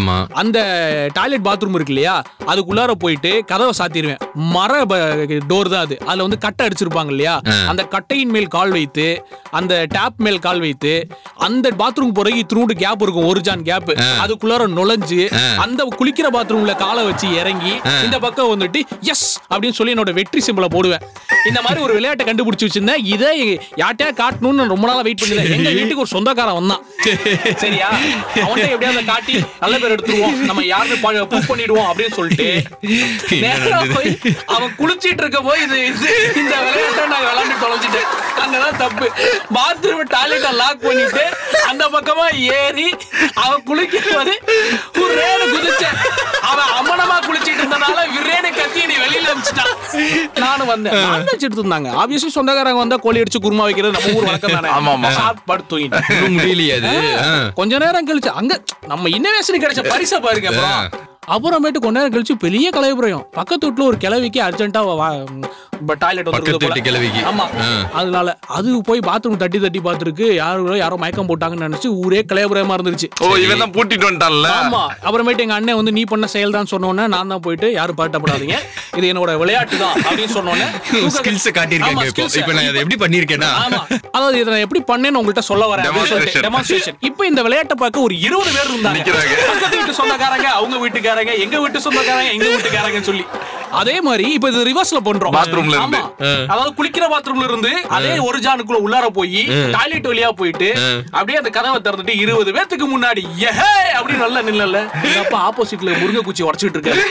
ஆமா. 0.00 0.16
அந்த 0.42 0.58
டாய்லெட் 1.18 1.46
பாத்ரூம் 1.48 1.78
இருக்கு 1.78 1.94
இல்லையா? 1.94 2.16
அதுக்குள்ளார 2.52 2.94
போயிட்டு 3.04 3.32
கதவை 3.52 3.72
சாத்திடுவேன். 3.80 4.20
மர 4.56 4.70
டோர் 5.52 5.72
தான் 5.74 5.84
அது. 5.86 5.98
அதுல 6.08 6.26
வந்து 6.28 6.40
கட்டை 6.46 6.62
அடிச்சிருப்பாங்க 6.68 7.14
இல்லையா? 7.16 7.36
அந்த 7.72 7.82
கட்டையின் 7.96 8.34
மேல் 8.36 8.52
கால் 8.58 8.74
வைத்து 8.78 9.08
அந்த 9.60 9.74
டேப் 9.96 10.22
மேல் 10.26 10.44
கால் 10.48 10.62
வைத்து 10.66 10.94
அந்த 11.48 11.66
பாத்ரூம் 11.82 12.00
போறதுக்கு 12.10 12.42
இத்தினூண்டு 12.42 12.74
கேப் 12.82 13.02
இருக்கும். 13.04 13.28
ஒரு 13.32 13.40
ஜான் 13.46 13.62
கேப் 13.68 13.90
அதுக்குள்ளார 14.24 14.66
நுழைஞ்சு 14.78 15.20
அந்த 15.64 15.80
குளிக்கிற 15.98 16.28
பாத்ரூம்ல 16.36 16.74
காலை 16.82 17.02
வச்சு 17.04 17.28
இறங்கி 17.40 17.74
இந்த 18.04 18.18
பக்கம் 18.26 18.50
வந்துட்டு 18.52 18.82
எஸ் 19.12 19.26
அப்படின்னு 19.54 19.78
சொல்லி 19.78 19.94
என்னோட 19.94 20.12
வெற்றி 20.20 20.40
சிம்பிளை 20.46 20.70
போடுவேன். 20.76 21.04
இந்த 21.50 21.60
மாதிரி 21.62 21.80
ஒரு 21.86 21.92
விளையாட்டை 21.98 22.24
கண்டுபிடிச்சு 22.26 22.66
வச்சிருந்தேன். 22.66 23.04
இதை 23.14 23.36
யார்ட்டையா 23.82 24.10
காட்டணும்னு 24.22 24.68
ரொம்ப 24.72 24.84
நாளா 24.88 25.02
வெயிட் 25.06 25.22
பண்ணிருந்தேன் 25.22 25.56
எங்க 25.58 25.70
வீட்டுக்கு 25.78 26.04
ஒரு 26.04 26.12
சொந்தக்காரன் 26.16 26.58
வந்தான். 26.60 26.82
சரியா? 27.62 27.88
அவன்கிட்ட 28.44 28.74
எப்படியாவது 28.76 29.04
காட்டி 29.12 29.34
நல்ல 29.62 29.74
பேர் 29.78 29.94
எடுத்துருவோம். 29.94 30.36
நம்ம 30.50 30.64
யாருன்னு 30.72 31.26
புக் 31.32 31.50
பண்ணிடுவோம் 31.50 31.88
அப்படின்னு 31.90 32.16
சொல்லிட்டு 32.18 32.48
போய் 33.96 34.10
அவன் 34.56 34.72
குளிச்சிட்டு 34.80 35.22
இருக்க 35.24 35.40
போய் 35.48 35.62
இது 35.66 35.78
இந்த 36.42 36.54
விளையாட்டை 36.66 37.04
நான் 37.12 37.26
விளையாண்டு 37.28 37.56
தொலைஞ்சிட்டேன். 37.64 38.08
அங்கதான் 38.42 38.78
தப்பு. 38.82 39.06
பாத்ரூம் 39.56 40.04
டாய்லெட்டை 40.14 40.52
லாக் 40.60 40.82
பண்ணிட்டு 40.86 41.24
அந்த 41.70 41.84
பக்கமா 41.94 42.26
ஏறி 42.54 42.88
அவன் 43.42 43.64
குளிக்கும் 43.64 44.08
போது 44.10 44.34
குதிச்சேன் 45.48 45.96
அவன் 46.50 46.70
அமனமா 46.78 47.16
குளிச்சிட்டு 47.26 47.60
இருந்தனால 47.62 47.98
விரேனு 48.14 48.50
கத்தி 48.56 48.82
நீ 48.86 48.96
வெளியில 49.02 49.32
அமிச்சிட்டான் 49.34 49.72
நானும் 50.42 50.70
வந்தேன். 50.72 50.96
நான் 51.04 51.26
எடுத்து 51.38 51.60
இருந்தாங்க. 51.60 51.88
ஆப்வியஸ்லி 52.02 52.30
சொந்தக்காரங்க 52.30 52.80
வந்தா 52.80 52.98
கோழி 52.98 53.22
அடிச்சு 53.22 53.42
குருமா 53.44 53.66
வைக்கிறது 53.68 53.96
நம்ம 53.96 54.16
ஊர் 54.18 54.28
வழக்கம் 54.28 54.56
தானே. 54.56 54.70
ஆமா, 54.70 54.92
ஆமா. 54.98 55.10
படுத்து 55.46 55.70
தூங்கிட்டேன். 55.72 56.34
முடியலையே 56.36 56.74
அது. 56.78 56.92
கொஞ்ச 57.54 57.78
நேரம் 57.78 58.10
கழிச்சு 58.10 58.32
அங்க 58.40 58.56
நம்ம 58.86 59.08
இன்னோவேஷன் 59.10 59.64
கிடைச்ச 59.64 59.84
பரிசை 59.88 60.20
பாருங்க 60.20 60.52
அப்புறமேட்டு 61.22 61.80
கொஞ்ச 61.82 61.96
நேரம் 61.96 62.14
கழிச்சு 62.14 62.34
பெரிய 62.44 62.66
கலைபுரம் 62.76 63.26
பக்கத்து 63.36 63.66
வீட்டுல 63.66 63.84
ஒரு 63.90 63.98
கிழவிக்கு 64.04 64.40
அர்ஜென்ட்டா 64.46 64.80
டாய்லெட் 66.00 66.28
வீட்டு 66.62 66.80
கிழவிக்கு. 66.86 67.20
ஆமா. 67.28 67.44
அதனால 68.00 68.32
அது 68.56 68.74
போய் 68.88 69.00
பாத்ரூம் 69.06 69.38
தட்டி 69.40 69.58
தட்டி 69.58 69.80
பார்த்துருக்கு 69.86 70.26
யாரோ 70.34 70.74
யாரோ 70.76 70.96
மயக்கம் 71.02 71.28
போட்டாங்கன்னு 71.30 71.66
நினைச்சு 71.66 71.88
ஊரே 72.02 72.20
கலைபுரமா 72.30 72.74
இருந்துருச்சு. 72.76 73.08
ஓ 73.20 73.28
இவன் 73.44 73.62
தான் 73.62 73.72
பூட்டிட்டு 73.76 74.06
வந்துட்டான்ல. 74.08 74.48
ஆமா. 74.58 74.82
அப்புறமேட்டு 75.06 75.44
எங்க 75.44 75.56
அண்ணன் 75.58 75.78
வந்து 75.80 75.94
நீ 75.98 76.02
பண்ண 76.12 76.26
செயல் 76.34 76.56
தான் 76.56 76.70
சொன்னோன்னே 76.72 77.06
நான் 77.14 77.32
தான் 77.34 77.44
போயிட்டு 77.46 77.70
யாரும் 77.78 77.98
பாட்டப்படாதீங்க 78.00 78.58
இது 78.98 79.06
என்னோட 79.12 79.32
விளையாட்டு 79.42 79.76
தான் 79.82 79.96
அப்படின்னு 80.04 80.34
சொன்னோன்னே 80.38 80.68
ஸ்கில்ஸ் 81.16 81.48
காட்டியிருக்காங்க 81.56 82.04
இப்போ. 82.10 82.26
இப்போ 82.40 82.54
நான் 82.58 82.80
எப்படி 82.82 82.98
பண்ணிருக்கேன்னா 83.04 83.50
ஆமா. 83.62 83.80
அதாவது 84.16 84.36
இதை 84.42 84.48
நான் 84.54 84.64
எப்படி 84.66 84.82
பண்ணேன்னு 84.90 85.20
உங்கள்கிட்ட 85.22 85.44
சொல்ல 85.50 85.66
வரேன். 85.72 85.88
டெமான்ஸ்ட்ரேஷன் 86.40 86.98
இப்போ 87.10 87.22
இந்த 87.30 87.42
விளையாட்டை 87.48 87.78
பார்க்க 87.82 88.06
ஒரு 88.06 88.16
இருபது 88.26 88.52
பேர் 88.56 88.70
இருந்தாங்க. 88.72 89.02
பக்கத்து 89.50 89.76
வீட்டு 89.80 89.98
சொந்தக்காரங்க 90.00 90.48
அவங்க 90.60 90.78
வீட்டுக்காரங்க 91.14 91.44
எங்க 91.44 91.56
வீட்டு 91.62 91.84
சொந்தக்காரங்க 91.84 92.30
எங்க 92.32 92.48
வீட்டுக்காரங்கன்னு 92.50 93.08
சொல்லி. 93.08 93.24
அதே 93.80 93.94
மாதிரி 94.00 94.24
இப்போ 94.34 94.48
இது 94.50 94.62
ரிவர்ஸ்ல 94.68 94.98
பண்றோம். 95.04 95.34
Bathroomல 95.36 95.76
இருந்து. 95.76 96.00
அதாவது 96.48 96.70
குளிக்கிற 96.78 97.04
பாத்ரூம்ல 97.12 97.46
இருந்து 97.48 97.70
அதே 97.96 98.10
ஒரு 98.20 98.38
ஜானுக்குள்ள 98.44 98.78
உள்ளார 98.84 99.06
போய் 99.10 99.40
டாய்லெட் 99.74 100.08
வழியா 100.10 100.30
போயிட்டு 100.40 100.68
அப்படியே 101.12 101.38
அந்த 101.38 101.50
கதவை 101.50 101.78
திறந்துட்டு 101.80 102.14
இருபது 102.22 102.50
பேத்துக்கு 102.56 102.86
முன்னாடி 102.88 103.22
ஏஹே 103.46 103.70
அப்படி 103.92 104.16
நல்லா 104.18 104.40
நில்லல. 104.42 104.80
அப்ப 105.22 105.36
ஆப்போசிட்ல 105.42 105.94
முருங்கை 106.00 106.22
குச்சி 106.22 106.44
உடச்சிட்டு 106.44 106.78
இருக்காரு. 106.78 107.04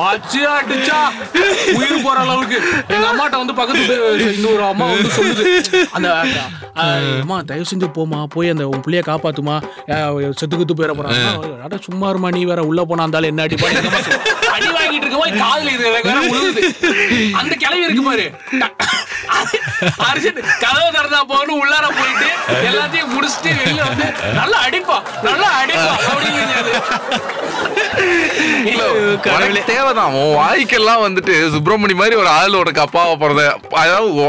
வச்சு 0.00 0.40
அடிச்சா? 0.52 0.98
உயிர் 1.78 2.04
போற 2.04 2.16
அளவுக்கு. 2.24 2.58
எங்க 2.88 3.06
அம்மாட்ட 3.10 3.36
வந்து 3.38 3.54
பக்கத்து 3.54 3.96
இன்னொரு 4.32 4.64
அம்மா 4.64 4.88
வந்து 4.90 5.12
சொல்லுது. 5.18 5.44
அந்த 5.92 6.08
அம்மா 7.20 7.38
தயவு 7.44 7.70
செஞ்சு 7.70 7.90
போமா 7.96 8.20
போய் 8.28 8.48
அந்த 8.48 8.66
உன் 8.68 8.84
பிள்ளைய 8.84 9.04
காப்பாத்துமா. 9.06 9.56
அஹ், 9.92 10.10
செத்து 10.34 10.54
குத்து 10.56 10.74
போயிட 10.74 10.92
போறான். 10.94 11.78
சும்மா 11.86 12.06
இருமா 12.10 12.28
நீ 12.30 12.42
வேற 12.44 12.60
உள்ள 12.64 12.80
போனா 12.84 12.99
இருந்தாலும் 13.02 13.30
என்ன 13.32 13.42
அடிப்பா 13.42 13.68
அடி 14.54 14.68
வாங்கிட்டு 14.76 15.04
இருக்க 15.04 15.18
போய் 15.18 15.40
காதுல 15.42 15.70
இது 15.70 15.84
வேற 16.06 16.18
உழுவுது. 16.30 16.62
அந்த 17.40 17.54
கிளவி 17.56 17.84
இருக்கு 17.86 18.04
பாரு. 18.04 18.26
அர்ஜுன் 20.06 20.40
கதவு 20.62 20.88
திறந்தா 20.96 21.20
போகணும் 21.28 21.60
உள்ளார 21.60 21.86
போயிட்டு 21.98 22.28
எல்லாத்தையும் 22.68 23.12
முடிச்சுட்டு 23.14 23.50
வெளியில 23.58 23.84
வந்து 23.88 24.06
நல்லா 24.38 24.58
அடிப்பா 24.66 24.96
நல்லா 25.22 25.50
அடிப்பா 25.60 25.92
அப்படிங்கிறது. 26.08 26.72
தேவைதான். 29.70 30.12
உன் 30.20 30.34
வாய்க்கெல்லாம் 30.40 31.02
வந்துட்டு 31.06 31.34
சுப்பிரமணி 31.54 31.94
மாதிரி 32.00 32.16
ஒரு 32.22 32.30
ஆளோட 32.38 32.68
அப்பாவை 32.86 33.14
பிறந்த 33.22 33.44
அதாவது 33.82 34.26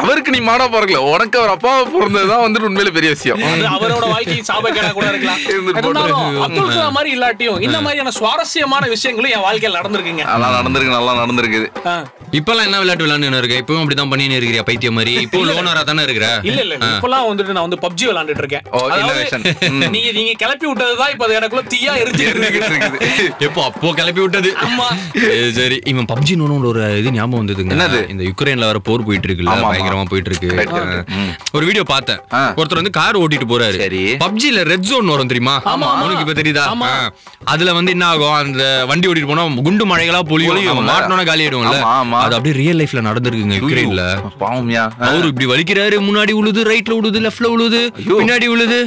அவருக்கு 0.00 0.34
நீ 0.34 0.40
மாடா 0.48 0.66
பிறக்கல. 0.74 1.00
உனக்கு 1.14 1.38
அவர் 1.40 1.54
அப்பாவை 1.56 1.82
பிறந்ததுதான் 1.94 2.44
வந்துட்டு 2.44 2.68
உண்மையில 2.70 2.92
பெரிய 2.98 3.10
விஷயம். 3.16 3.42
அவரோட 3.76 4.06
வாழ்க்கை 4.14 4.38
சாபக்கேடா 4.50 4.92
கூட 4.98 5.06
இருக்கலாம். 5.12 5.40
அப்துல் 6.46 6.72
கலாம் 6.72 6.96
மாதிரி 6.98 7.10
இல்லாட்டியும் 7.16 7.60
இந்த 7.68 7.78
மாதிரியான 7.86 8.14
சுவாரஸ்யமான 8.18 8.86
விஷயங்களும் 8.94 9.34
என் 9.36 9.46
வாழ்க்கையில 9.46 9.78
நடந்திருக்குங்க. 9.80 10.24
நல்லா 10.32 10.50
நடந்திருக்கு 10.58 10.96
நல்லா 10.98 11.14
நடந்திருக்குது. 11.22 11.68
இப்பெல்லாம் 12.38 12.66
என்ன 12.68 12.78
விளையாட்டு 12.82 13.04
விளையாண்டு 13.06 13.40
இருக்க? 13.42 13.56
இப்பவும் 13.62 13.82
அப்படிதான் 13.82 14.10
பண்ணின்னு 14.12 14.36
இருக்கிறியா 14.38 14.64
பைத்தியம் 14.68 14.96
மாதிரி? 14.98 15.14
இப்போ 15.26 15.40
லோனரா 15.48 15.82
தானே 15.88 16.02
இருக்கிற? 16.06 16.28
இல்ல 16.50 16.60
இல்ல 16.66 16.74
இப்பெல்லாம் 16.92 17.26
வந்துட்டு 17.30 17.54
நான் 17.56 17.66
வந்து 17.66 17.80
பப்ஜி 17.84 18.04
விளையாண்டுட்டு 18.10 18.42
இருக்கேன். 18.44 18.64
நீங்க 19.96 20.10
நீங்க 20.18 20.32
கிளப்பி 20.42 20.66
விட்டதுதான் 20.70 21.12
இப்ப 21.14 21.26
அது 21.26 21.36
எனக்குள்ள 21.40 21.64
தீயா 21.74 21.94
இருக்கு 22.02 22.24
இருக்குது. 22.30 23.10
எப்போ 23.48 23.64
அப்போ 23.74 23.90
கிளப்பி 23.98 24.20
விட்டது. 24.24 24.50
சரி, 25.58 25.76
இவன் 25.92 26.06
பப்ஜி 26.10 26.34
நோன்னு 26.40 26.68
ஒரு 26.70 26.82
இது 27.00 27.12
ஞாபகம் 27.16 27.40
வந்ததுங்க 27.40 27.72
என்னது? 27.76 28.00
இந்த 28.12 28.22
யுக்ரைன்ல 28.28 28.66
வர 28.70 28.78
போர் 28.88 29.04
போயிட்டு 29.06 29.28
இருக்குல்ல. 29.28 29.54
பயங்கரமா 29.64 30.04
போயிட்டு 30.12 30.30
இருக்கு. 30.30 30.48
ஒரு 31.56 31.64
வீடியோ 31.68 31.84
பார்த்தேன். 31.92 32.20
ஒருத்தர் 32.58 32.80
வந்து 32.80 32.94
கார் 32.98 33.18
ஓட்டிட்டு 33.22 33.48
போறாரு. 33.52 33.78
பப்ஜில 34.24 34.62
ரெட் 34.72 34.86
ஜோன் 34.90 35.12
வரும் 35.14 35.30
தெரியுமா. 35.32 35.56
உனக்கு 36.04 36.24
இப்ப 36.26 36.36
தெரியுதா. 36.40 36.64
அதுல 37.54 37.72
வந்து 37.78 37.94
என்ன 37.96 38.06
ஆகும் 38.12 38.36
அந்த 38.40 38.64
வண்டி 38.90 39.08
ஓட்டிட்டு 39.10 39.30
போனா 39.32 39.46
குண்டு 39.68 39.86
மழைகளா 39.92 40.22
பொழியும்? 40.32 40.88
மாட்டணும்னா 40.90 41.26
காலி 41.30 41.44
ஆயிடும்ல. 41.46 41.78
அது 42.24 42.36
அப்படியே 42.38 42.56
ரியல் 42.62 42.80
லைஃப்ல 42.82 43.06
நடந்திருக்குங்க 43.10 43.58
யுக்ரைன்ல 43.62 44.04
பாவம்யா 44.44 44.84
அவரு 45.08 45.30
இப்படி 45.32 45.48
வலிக்கிறாரு 45.54 45.98
முன்னாடி 46.08 46.34
உழுது 46.42 46.62
ரைட்ல 46.72 46.98
உழுது 47.00 47.20
லெஃப்ட்ல 47.26 47.50
உழுது. 47.56 47.82
பின்னாடி 48.20 48.48
உழுது 48.56 48.80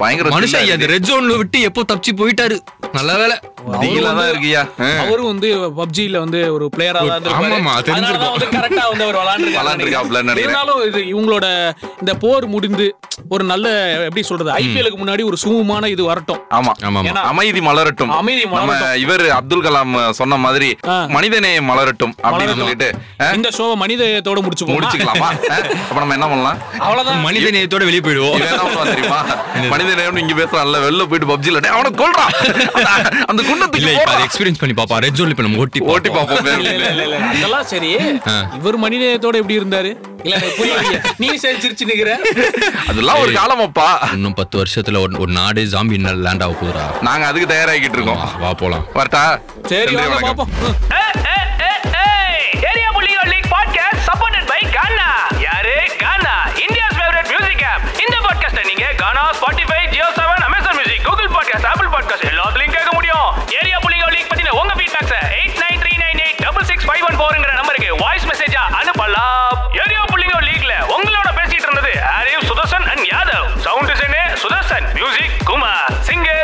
பயங்கர 0.00 0.32
மனுஷன் 0.34 0.72
அந்த 0.74 0.88
ரெட் 0.94 1.06
ஜோன்ல 1.10 1.36
விட்டு 1.40 1.60
எப்போ 1.68 1.80
தப்பிச்சு 1.90 2.12
போயிட்டாரு. 2.20 2.56
நல்ல 2.98 3.12
வேலை. 3.20 3.36
டீலா 3.82 4.10
தான் 4.18 4.28
இருக்கியா. 4.32 4.60
அவரும் 5.02 5.28
வந்து 5.30 5.48
பப்ஜில 5.78 6.18
வந்து 6.24 6.38
ஒரு 6.56 6.66
பிளேயரா 6.74 7.00
தான் 7.00 7.08
இருந்திருப்பாரு. 7.14 7.48
ஆமாமா, 7.54 7.72
அதனால 7.78 7.80
தான் 7.80 7.88
தெரிஞ்சிருக்கும். 7.88 8.34
வந்து 8.36 8.48
கரெக்டா 8.56 8.84
வந்து 8.92 9.04
அவர் 9.06 9.18
விளையாண்டிருக்காப்ல 9.20 9.64
விளையாண்டுருக்காரு 9.64 10.24
நினைக்கிறேன். 10.26 10.44
இருந்தாலும் 10.44 10.80
இது 10.90 11.00
இவங்களோட 11.12 11.46
இந்த 12.02 12.12
போர் 12.24 12.46
முடிந்து 12.54 12.86
ஒரு 13.34 13.44
நல்ல 13.52 13.66
எப்படி 14.08 14.22
சொல்றது 14.30 14.50
ஐபிஎலுக்கு 14.60 15.00
முன்னாடி 15.02 15.22
ஒரு 15.30 15.38
சுமூகமான 15.42 15.88
இது 15.94 16.02
வரட்டும். 16.10 16.40
ஆமா 16.58 16.72
ஆமா 16.88 17.02
அமைதி 17.32 17.62
மலரட்டும். 17.68 18.12
அமைதி 18.20 18.44
நம்ம. 18.54 18.76
இவர் 19.04 19.24
அப்துல் 19.38 19.64
கலாம் 19.66 19.92
சொன்ன 20.20 20.38
மாதிரி. 20.46 20.70
மனிதநேயம் 21.16 21.68
மலரட்டும் 21.72 22.14
அப்படின்னு. 22.28 22.56
சொல்லிட்டு 22.62 22.88
இந்த 23.38 23.50
ஷோவை 23.58 23.76
மனிதத்தோட 23.84 24.38
முடிச்சு 24.46 24.70
முடிச்சுக்கலாமா? 24.74 25.30
அப்ப 25.88 25.98
நம்ம 26.02 26.16
என்ன 26.18 26.28
பண்ணலாம்? 26.32 26.58
அவ்வளவுதான். 26.86 27.22
மனித 27.28 27.52
நேயத்தோட 27.58 27.84
வெளியே 27.90 28.04
போயிடுவோம். 28.08 28.36
இவன் 28.38 28.50
என்ன 29.60 29.86
இங்க 29.88 30.34
பேசுறான்ல 30.34 30.76
வெளில 30.76 31.06
போயிட்டு 31.06 31.38
பப்ஜில 31.38 31.66
அவனை 31.66 31.90
கொல்றான் 31.90 32.46
அந்த- 32.72 33.24
அந்த 33.26 33.42
இல்ல 33.42 33.64
குண்டத்துக்கு 33.64 33.92
இப்ப. 33.92 34.12
எக்ஸ்பீரியன்ஸ் 34.12 34.58
பண்ணி 34.58 34.82
பாப்பா. 34.82 35.00
ரெட் 35.00 35.16
ஜோன்ல 35.16 35.28
இப்ப 35.28 35.42
நம்ம 35.42 35.58
ஓட்டி 35.58 35.80
ஓட்டி 35.80 36.10
பாப்போம். 36.10 37.28
அதெல்லாம் 37.28 37.64
சரி. 37.64 37.90
இவர் 38.54 38.80
மனிதத்தோட 38.80 39.34
எப்படி 39.34 39.58
இருந்தாரு? 39.58 39.96
நீ 41.16 41.36
சரி 41.36 41.56
சிரிச்சு 41.56 41.86
நிக்கிற. 41.86 42.16
அதெல்லாம் 42.86 43.18
ஒரு 43.18 43.32
காலமாப்பா. 43.32 44.12
இன்னும் 44.12 44.34
பத்து 44.34 44.62
வருஷத்துல 44.62 45.00
ஒரு 45.00 45.18
ஒரு 45.18 45.32
நாடு 45.32 45.62
ஜாம்பி 45.62 45.98
லேண்ட் 45.98 46.42
ஆக 46.42 46.56
போகுதுடா. 46.62 47.02
நாங்க 47.02 47.26
அதுக்கு 47.26 47.54
தயாராகிட்டு 47.54 47.92
இருக்கோம். 47.92 48.38
வா, 48.40 48.52
போலாம். 48.54 48.86
வரட்டா. 48.94 49.40
சரி. 49.66 49.94
பாப்போம். 49.94 50.48
ஃபைவ் 66.88 67.02
ஒன் 67.08 67.16
ஃபோர்ங்கிற 67.20 67.52
நம்பருக்கு 67.58 67.88
வாய்ஸ் 68.02 68.26
மெசேஜா 68.28 68.62
அனுப்பலாம். 68.80 69.54
ஏரியோ 69.80 70.02
புள்ளிங்கோ 70.12 70.38
லீக்ல 70.48 70.74
உங்களோட 70.94 71.28
பேசிட்டு 71.38 71.66
இருந்தது 71.66 71.92
ஹரிவ் 72.14 72.44
சுதர்சன் 72.50 72.86
அண்ட் 72.92 73.04
யாதவ். 73.12 73.48
சவுண்ட் 73.66 73.90
டிசைனே 73.90 74.22
சுதர்சன் 74.42 74.86
மியூசிக் 74.98 75.34
குமார். 75.50 75.90
சிங்கர் 76.08 76.37